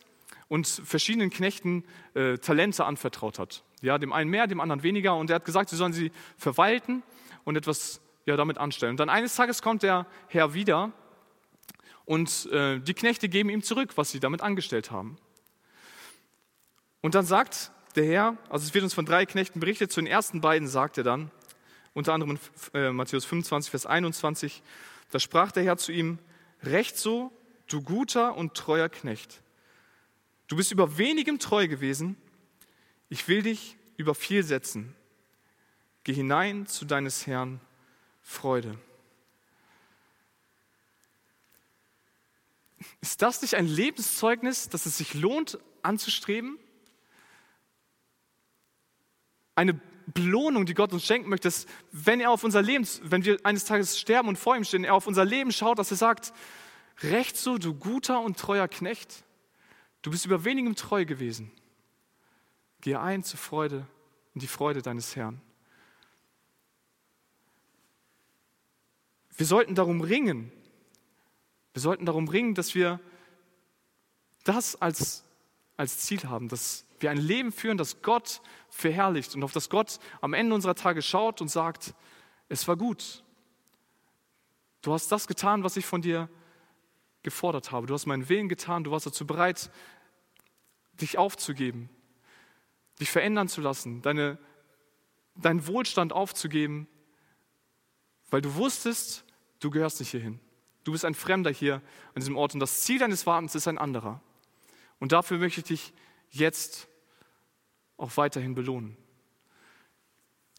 und 0.48 0.68
verschiedenen 0.68 1.30
Knechten 1.30 1.84
äh, 2.14 2.38
Talente 2.38 2.86
anvertraut 2.86 3.40
hat. 3.40 3.64
Ja, 3.82 3.98
dem 3.98 4.14
einen 4.14 4.30
mehr, 4.30 4.48
dem 4.48 4.60
anderen 4.60 4.84
weniger. 4.84 5.16
Und 5.16 5.30
er 5.30 5.38
hat 5.38 5.46
gesagt, 5.46 5.70
sie 5.70 5.76
sollen 5.76 5.94
sie 5.94 6.12
verwalten 6.38 7.04
und 7.44 7.56
etwas 7.56 8.02
ja, 8.26 8.38
damit 8.38 8.58
anstellen. 8.58 8.92
Und 8.92 9.00
dann 9.00 9.10
eines 9.10 9.36
Tages 9.36 9.62
kommt 9.62 9.84
der 9.84 10.06
Herr 10.28 10.54
wieder 10.54 10.92
und 12.06 12.48
äh, 12.52 12.80
die 12.80 12.94
Knechte 12.94 13.30
geben 13.30 13.50
ihm 13.50 13.64
zurück, 13.64 13.94
was 13.96 14.12
sie 14.12 14.20
damit 14.20 14.42
angestellt 14.42 14.92
haben. 14.92 15.18
Und 17.02 17.16
dann 17.16 17.26
sagt 17.26 17.72
der 17.96 18.06
Herr, 18.06 18.38
also 18.50 18.66
es 18.66 18.74
wird 18.74 18.84
uns 18.84 18.94
von 18.94 19.06
drei 19.06 19.26
Knechten 19.26 19.60
berichtet, 19.60 19.92
zu 19.92 20.02
den 20.02 20.08
ersten 20.08 20.42
beiden 20.42 20.68
sagt 20.68 20.98
er 20.98 21.04
dann, 21.04 21.32
unter 21.94 22.14
anderem 22.14 22.38
in 22.74 22.80
äh, 22.80 22.92
Matthäus 22.92 23.26
25, 23.26 23.72
Vers 23.72 23.86
21, 23.86 24.62
da 25.12 25.20
sprach 25.20 25.52
der 25.52 25.64
Herr 25.64 25.78
zu 25.78 25.92
ihm, 25.92 26.20
Recht 26.64 26.98
so, 26.98 27.32
du 27.68 27.82
guter 27.82 28.38
und 28.38 28.54
treuer 28.54 28.88
Knecht. 28.88 29.42
Du 30.48 30.56
bist 30.56 30.72
über 30.72 30.98
wenigem 30.98 31.40
treu 31.40 31.68
gewesen, 31.68 32.18
ich 33.12 33.28
will 33.28 33.44
dich 33.44 33.76
über 33.98 34.16
viel 34.16 34.42
setzen. 34.42 34.96
Geh 36.06 36.14
hinein 36.14 36.66
zu 36.66 36.86
deines 36.86 37.28
Herrn 37.28 37.60
Freude. 38.22 38.80
Ist 43.02 43.22
das 43.22 43.42
nicht 43.42 43.56
ein 43.56 43.68
Lebenszeugnis, 43.68 44.70
dass 44.70 44.86
es 44.86 44.98
sich 44.98 45.14
lohnt 45.14 45.60
anzustreben? 45.84 46.58
Eine 49.56 49.80
Belohnung, 50.08 50.66
die 50.66 50.74
Gott 50.74 50.94
uns 50.94 51.06
schenken 51.06 51.30
möchte, 51.30 51.50
dass 51.50 51.66
wenn 51.92 52.22
er 52.22 52.32
auf 52.32 52.46
unser 52.46 52.62
Leben, 52.62 52.88
wenn 53.04 53.26
wir 53.26 53.40
eines 53.44 53.66
Tages 53.66 54.00
sterben 54.00 54.30
und 54.30 54.38
vor 54.38 54.56
ihm 54.56 54.64
stehen, 54.64 54.86
er 54.86 54.96
auf 54.96 55.06
unser 55.06 55.26
Leben 55.26 55.52
schaut, 55.52 55.80
dass 55.80 55.92
er 55.92 55.98
sagt, 55.98 56.32
recht 57.02 57.36
so, 57.36 57.58
du 57.58 57.74
guter 57.74 58.22
und 58.22 58.40
treuer 58.40 58.70
Knecht, 58.70 59.26
du 60.02 60.12
bist 60.12 60.26
über 60.26 60.46
wenigem 60.46 60.76
treu 60.76 61.04
gewesen. 61.04 61.52
Gehe 62.82 63.00
ein 63.00 63.24
zur 63.24 63.40
Freude, 63.40 63.88
in 64.34 64.42
die 64.42 64.48
Freude 64.48 64.82
deines 64.82 65.16
Herrn. 65.16 65.40
Wir 69.38 69.46
sollten 69.46 69.76
darum 69.76 70.02
ringen. 70.02 70.52
Wir 71.74 71.82
sollten 71.82 72.06
darum 72.06 72.28
ringen, 72.28 72.54
dass 72.54 72.76
wir 72.76 73.00
das 74.44 74.76
als, 74.82 75.24
als 75.78 76.00
Ziel 76.00 76.24
haben, 76.24 76.50
dass 76.50 76.86
wir 77.00 77.12
ein 77.12 77.18
Leben 77.18 77.52
führen, 77.52 77.78
das 77.78 78.02
Gott 78.02 78.42
verherrlicht 78.70 79.36
und 79.36 79.44
auf 79.44 79.52
das 79.52 79.70
Gott 79.70 80.00
am 80.22 80.34
Ende 80.34 80.54
unserer 80.54 80.76
Tage 80.76 81.02
schaut 81.02 81.42
und 81.42 81.48
sagt, 81.48 81.94
es 82.50 82.68
war 82.68 82.76
gut. 82.76 83.24
Du 84.82 84.94
hast 84.94 85.12
das 85.12 85.28
getan, 85.28 85.64
was 85.64 85.78
ich 85.78 85.86
von 85.86 86.02
dir 86.02 86.30
gefordert 87.24 87.72
habe. 87.72 87.88
Du 87.88 87.94
hast 87.94 88.06
meinen 88.08 88.30
Willen 88.30 88.50
getan. 88.50 88.84
Du 88.84 88.92
warst 88.92 89.06
dazu 89.06 89.26
bereit, 89.26 89.72
dich 90.94 91.18
aufzugeben, 91.18 91.90
dich 93.02 93.10
verändern 93.12 93.50
zu 93.50 93.60
lassen, 93.62 94.02
deine, 94.02 94.38
deinen 95.36 95.68
Wohlstand 95.68 96.14
aufzugeben, 96.14 96.88
weil 98.30 98.42
du 98.42 98.56
wusstest, 98.56 99.26
du 99.60 99.70
gehörst 99.70 100.00
nicht 100.00 100.12
hierhin. 100.12 100.40
Du 100.84 100.94
bist 100.94 101.04
ein 101.04 101.16
Fremder 101.16 101.52
hier 101.52 101.76
an 101.76 102.20
diesem 102.20 102.38
Ort 102.38 102.54
und 102.54 102.60
das 102.60 102.82
Ziel 102.82 103.00
deines 103.00 103.26
Wartens 103.26 103.56
ist 103.56 103.68
ein 103.68 103.78
anderer. 103.78 104.22
Und 105.00 105.12
dafür 105.12 105.38
möchte 105.38 105.62
ich 105.62 105.68
dich 105.68 105.94
jetzt 106.30 106.88
auch 107.98 108.18
weiterhin 108.18 108.56
belohnen 108.56 108.98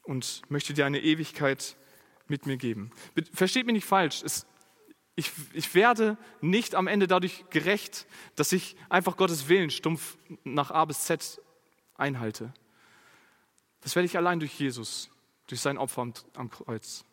und 0.03 0.43
möchte 0.49 0.75
dir 0.75 0.85
eine 0.85 1.01
Ewigkeit 1.01 1.77
mit 2.27 2.47
mir 2.47 2.57
geben. 2.57 2.91
Versteht 3.33 3.67
mich 3.67 3.75
nicht 3.75 3.87
falsch, 3.87 4.23
es, 4.23 4.47
ich, 5.15 5.31
ich 5.53 5.75
werde 5.75 6.19
nicht 6.41 6.75
am 6.75 6.89
Ende 6.89 7.07
dadurch 7.07 7.45
gerecht, 7.51 8.07
dass 8.35 8.53
ich 8.53 8.77
einfach 8.89 9.17
Gottes 9.17 9.49
Willen 9.49 9.71
stumpf 9.71 10.17
nach 10.45 10.71
A 10.71 10.85
bis 10.85 11.05
Z 11.05 11.41
einhalte. 11.97 12.53
Das 13.81 13.95
werde 13.97 14.07
ich 14.07 14.17
allein 14.17 14.41
durch 14.41 14.59
Jesus, 14.59 15.11
durch 15.47 15.61
sein 15.61 15.79
Opfer 15.79 16.03
am, 16.03 16.15
am 16.35 16.51
Kreuz. 16.51 17.05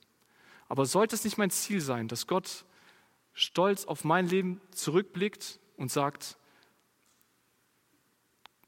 Aber 0.68 0.86
sollte 0.86 1.16
es 1.16 1.24
nicht 1.24 1.38
mein 1.38 1.50
Ziel 1.50 1.82
sein, 1.82 2.08
dass 2.08 2.28
Gott 2.28 2.66
stolz 3.34 3.86
auf 3.86 4.04
mein 4.04 4.28
Leben 4.28 4.62
zurückblickt 4.72 5.60
und 5.78 5.92
sagt, 5.92 6.38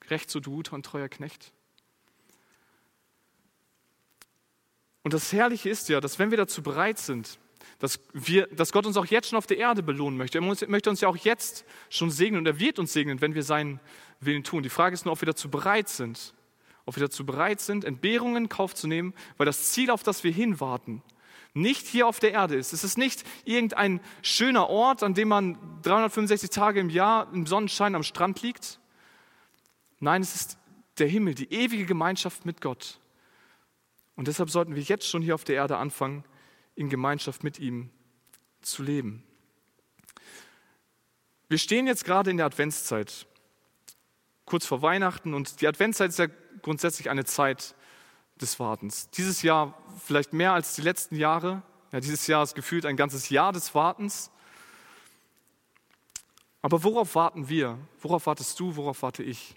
recht 0.10 0.30
so 0.30 0.40
du 0.40 0.52
guter 0.52 0.74
und 0.74 0.86
treuer 0.86 1.10
Knecht? 1.10 1.54
Und 5.04 5.14
das 5.14 5.32
Herrliche 5.34 5.70
ist 5.70 5.90
ja, 5.90 6.00
dass 6.00 6.20
wenn 6.20 6.32
wir 6.32 6.38
dazu 6.38 6.62
bereit 6.62 7.00
sind, 7.00 7.40
dass, 7.80 8.00
wir, 8.14 8.48
dass 8.48 8.72
Gott 8.72 8.86
uns 8.86 8.98
auch 8.98 9.06
jetzt 9.06 9.30
schon 9.30 9.38
auf 9.38 9.48
der 9.48 9.58
Erde 9.58 9.84
belohnen 9.84 10.18
möchte. 10.18 10.38
Er 10.38 10.42
möchte 10.42 10.90
uns 10.90 11.02
ja 11.02 11.08
auch 11.08 11.18
jetzt 11.18 11.66
schon 11.90 12.12
segnen 12.12 12.40
und 12.40 12.46
er 12.46 12.60
wird 12.60 12.80
uns 12.80 12.94
segnen, 12.94 13.22
wenn 13.22 13.36
wir 13.36 13.44
seinen 13.44 13.80
Willen 14.20 14.44
tun. 14.44 14.64
Die 14.64 14.70
Frage 14.70 14.94
ist 14.94 15.06
nur, 15.06 15.14
ob 15.14 15.22
wir 15.22 15.26
dazu 15.28 15.50
bereit 15.50 15.90
sind. 15.90 16.34
Ob 16.86 16.96
wir 16.96 17.04
dazu 17.04 17.26
bereit 17.26 17.62
sind, 17.62 17.86
Entbehrungen 17.86 18.44
in 18.44 18.50
Kauf 18.50 18.74
zu 18.74 18.88
nehmen, 18.88 19.14
weil 19.38 19.46
das 19.46 19.72
Ziel, 19.72 19.92
auf 19.92 20.04
das 20.04 20.24
wir 20.24 20.32
hinwarten, 20.32 21.04
nicht 21.54 21.86
hier 21.88 22.08
auf 22.08 22.20
der 22.20 22.32
Erde 22.32 22.56
ist. 22.56 22.74
Es 22.74 22.84
ist 22.84 22.98
nicht 22.98 23.24
irgendein 23.46 24.00
schöner 24.22 24.70
Ort, 24.70 25.04
an 25.04 25.14
dem 25.14 25.28
man 25.28 25.58
365 25.84 26.50
Tage 26.50 26.80
im 26.80 26.90
Jahr 26.90 27.32
im 27.34 27.46
Sonnenschein 27.46 27.96
am 27.96 28.04
Strand 28.04 28.42
liegt. 28.42 28.80
Nein, 30.00 30.22
es 30.22 30.36
ist 30.36 30.58
der 30.98 31.08
Himmel, 31.08 31.36
die 31.36 31.52
ewige 31.52 31.86
Gemeinschaft 31.86 32.46
mit 32.46 32.62
Gott. 32.62 33.00
Und 34.16 34.28
deshalb 34.28 34.50
sollten 34.50 34.76
wir 34.76 34.82
jetzt 34.82 35.08
schon 35.08 35.22
hier 35.22 35.36
auf 35.36 35.44
der 35.44 35.56
Erde 35.56 35.78
anfangen, 35.78 36.24
in 36.76 36.90
Gemeinschaft 36.90 37.44
mit 37.44 37.60
ihm 37.60 37.90
zu 38.62 38.84
leben. 38.84 39.24
Wir 41.50 41.58
stehen 41.58 41.88
jetzt 41.88 42.06
gerade 42.06 42.32
in 42.32 42.38
der 42.38 42.46
Adventszeit, 42.46 43.28
kurz 44.46 44.66
vor 44.66 44.82
Weihnachten, 44.82 45.34
und 45.34 45.62
die 45.62 45.68
Adventszeit 45.68 46.10
ist 46.10 46.20
ja 46.20 46.28
grundsätzlich 46.62 47.10
eine 47.10 47.26
Zeit 47.26 47.76
des 48.40 48.60
Wartens. 48.60 49.10
Dieses 49.12 49.42
Jahr 49.42 49.78
vielleicht 50.04 50.34
mehr 50.34 50.54
als 50.54 50.76
die 50.76 50.82
letzten 50.82 51.16
Jahre. 51.16 51.62
Ja, 51.92 52.00
dieses 52.00 52.26
Jahr 52.28 52.44
ist 52.44 52.56
gefühlt 52.56 52.86
ein 52.86 52.96
ganzes 52.96 53.30
Jahr 53.30 53.52
des 53.52 53.76
Wartens. 53.76 54.32
Aber 56.62 56.84
worauf 56.84 57.16
warten 57.16 57.50
wir? 57.50 57.78
Worauf 58.00 58.28
wartest 58.28 58.60
du? 58.60 58.76
Worauf 58.76 59.02
warte 59.02 59.24
ich? 59.24 59.56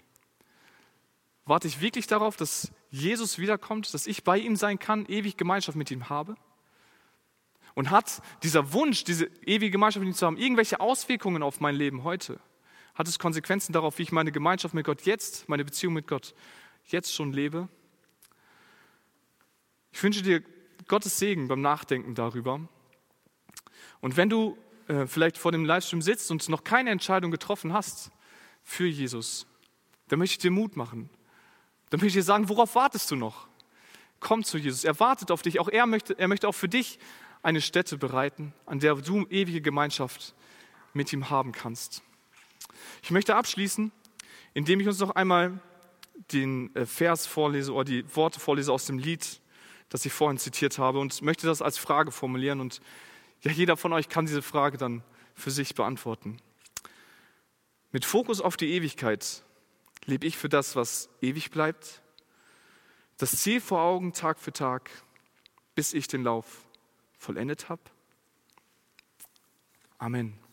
Warte 1.45 1.67
ich 1.67 1.79
wirklich 1.79 2.07
darauf, 2.07 2.35
dass 2.35 2.71
Jesus 2.89 3.37
wiederkommt, 3.37 3.93
dass 3.93 4.07
ich 4.07 4.23
bei 4.23 4.37
ihm 4.37 4.55
sein 4.55 4.79
kann, 4.79 5.05
ewig 5.05 5.37
Gemeinschaft 5.37 5.77
mit 5.77 5.91
ihm 5.91 6.09
habe? 6.09 6.35
Und 7.75 7.91
hat 7.91 8.21
dieser 8.41 8.73
Wunsch, 8.73 9.03
diese 9.03 9.25
ewige 9.45 9.71
Gemeinschaft 9.71 10.03
mit 10.03 10.13
ihm 10.13 10.17
zu 10.17 10.25
haben, 10.25 10.37
irgendwelche 10.37 10.79
Auswirkungen 10.79 11.43
auf 11.43 11.59
mein 11.59 11.75
Leben 11.75 12.03
heute? 12.03 12.39
Hat 12.95 13.07
es 13.07 13.19
Konsequenzen 13.19 13.73
darauf, 13.73 13.97
wie 13.97 14.03
ich 14.03 14.13
meine 14.13 14.31
Gemeinschaft 14.31 14.73
mit 14.73 14.85
Gott 14.85 15.01
jetzt, 15.01 15.49
meine 15.49 15.65
Beziehung 15.65 15.93
mit 15.93 16.07
Gott 16.07 16.33
jetzt 16.85 17.13
schon 17.13 17.33
lebe? 17.33 17.67
Ich 19.91 20.01
wünsche 20.01 20.21
dir 20.21 20.41
Gottes 20.87 21.19
Segen 21.19 21.49
beim 21.49 21.61
Nachdenken 21.61 22.15
darüber. 22.15 22.61
Und 23.99 24.15
wenn 24.15 24.29
du 24.29 24.57
äh, 24.87 25.05
vielleicht 25.05 25.37
vor 25.37 25.51
dem 25.51 25.65
Livestream 25.65 26.01
sitzt 26.01 26.31
und 26.31 26.47
noch 26.47 26.63
keine 26.63 26.91
Entscheidung 26.91 27.31
getroffen 27.31 27.73
hast 27.73 28.11
für 28.63 28.85
Jesus, 28.85 29.47
dann 30.07 30.19
möchte 30.19 30.33
ich 30.33 30.39
dir 30.39 30.51
Mut 30.51 30.77
machen. 30.77 31.09
Dann 31.89 31.99
möchte 31.99 32.07
ich 32.07 32.13
dir 32.13 32.23
sagen, 32.23 32.47
worauf 32.47 32.75
wartest 32.75 33.11
du 33.11 33.15
noch? 33.15 33.47
Komm 34.21 34.43
zu 34.43 34.57
Jesus. 34.57 34.85
Er 34.85 34.99
wartet 34.99 35.31
auf 35.31 35.41
dich. 35.41 35.59
Auch 35.59 35.69
er 35.69 35.85
möchte, 35.85 36.17
er 36.17 36.27
möchte 36.27 36.47
auch 36.47 36.55
für 36.55 36.69
dich 36.69 36.99
eine 37.45 37.61
Stätte 37.61 37.97
bereiten, 37.97 38.53
an 38.65 38.79
der 38.79 38.95
du 38.95 39.25
ewige 39.27 39.61
Gemeinschaft 39.61 40.35
mit 40.93 41.13
ihm 41.13 41.29
haben 41.29 41.51
kannst. 41.51 42.01
Ich 43.03 43.11
möchte 43.11 43.35
abschließen, 43.35 43.91
indem 44.53 44.79
ich 44.79 44.87
uns 44.87 44.99
noch 44.99 45.11
einmal 45.11 45.59
den 46.31 46.75
äh, 46.75 46.85
Vers 46.85 47.25
vorlese 47.27 47.73
oder 47.73 47.85
die 47.85 48.15
Worte 48.15 48.39
vorlese 48.39 48.71
aus 48.71 48.85
dem 48.85 48.97
Lied 48.97 49.41
das 49.89 50.05
ich 50.05 50.13
vorhin 50.13 50.37
zitiert 50.37 50.77
habe 50.77 50.99
und 50.99 51.21
möchte 51.21 51.47
das 51.47 51.61
als 51.61 51.77
Frage 51.77 52.11
formulieren 52.11 52.59
und 52.59 52.81
ja, 53.41 53.51
jeder 53.51 53.77
von 53.77 53.93
euch 53.93 54.09
kann 54.09 54.25
diese 54.25 54.41
Frage 54.41 54.77
dann 54.77 55.03
für 55.35 55.51
sich 55.51 55.75
beantworten. 55.75 56.37
Mit 57.91 58.05
Fokus 58.05 58.41
auf 58.41 58.57
die 58.57 58.73
Ewigkeit 58.73 59.43
lebe 60.05 60.25
ich 60.25 60.37
für 60.37 60.49
das, 60.49 60.75
was 60.75 61.09
ewig 61.21 61.51
bleibt, 61.51 62.01
das 63.17 63.37
Ziel 63.37 63.61
vor 63.61 63.81
Augen 63.81 64.13
Tag 64.13 64.39
für 64.39 64.51
Tag, 64.51 64.89
bis 65.75 65.93
ich 65.93 66.07
den 66.07 66.23
Lauf 66.23 66.64
vollendet 67.25 67.69
habe. 67.69 67.81
Amen. 69.97 70.44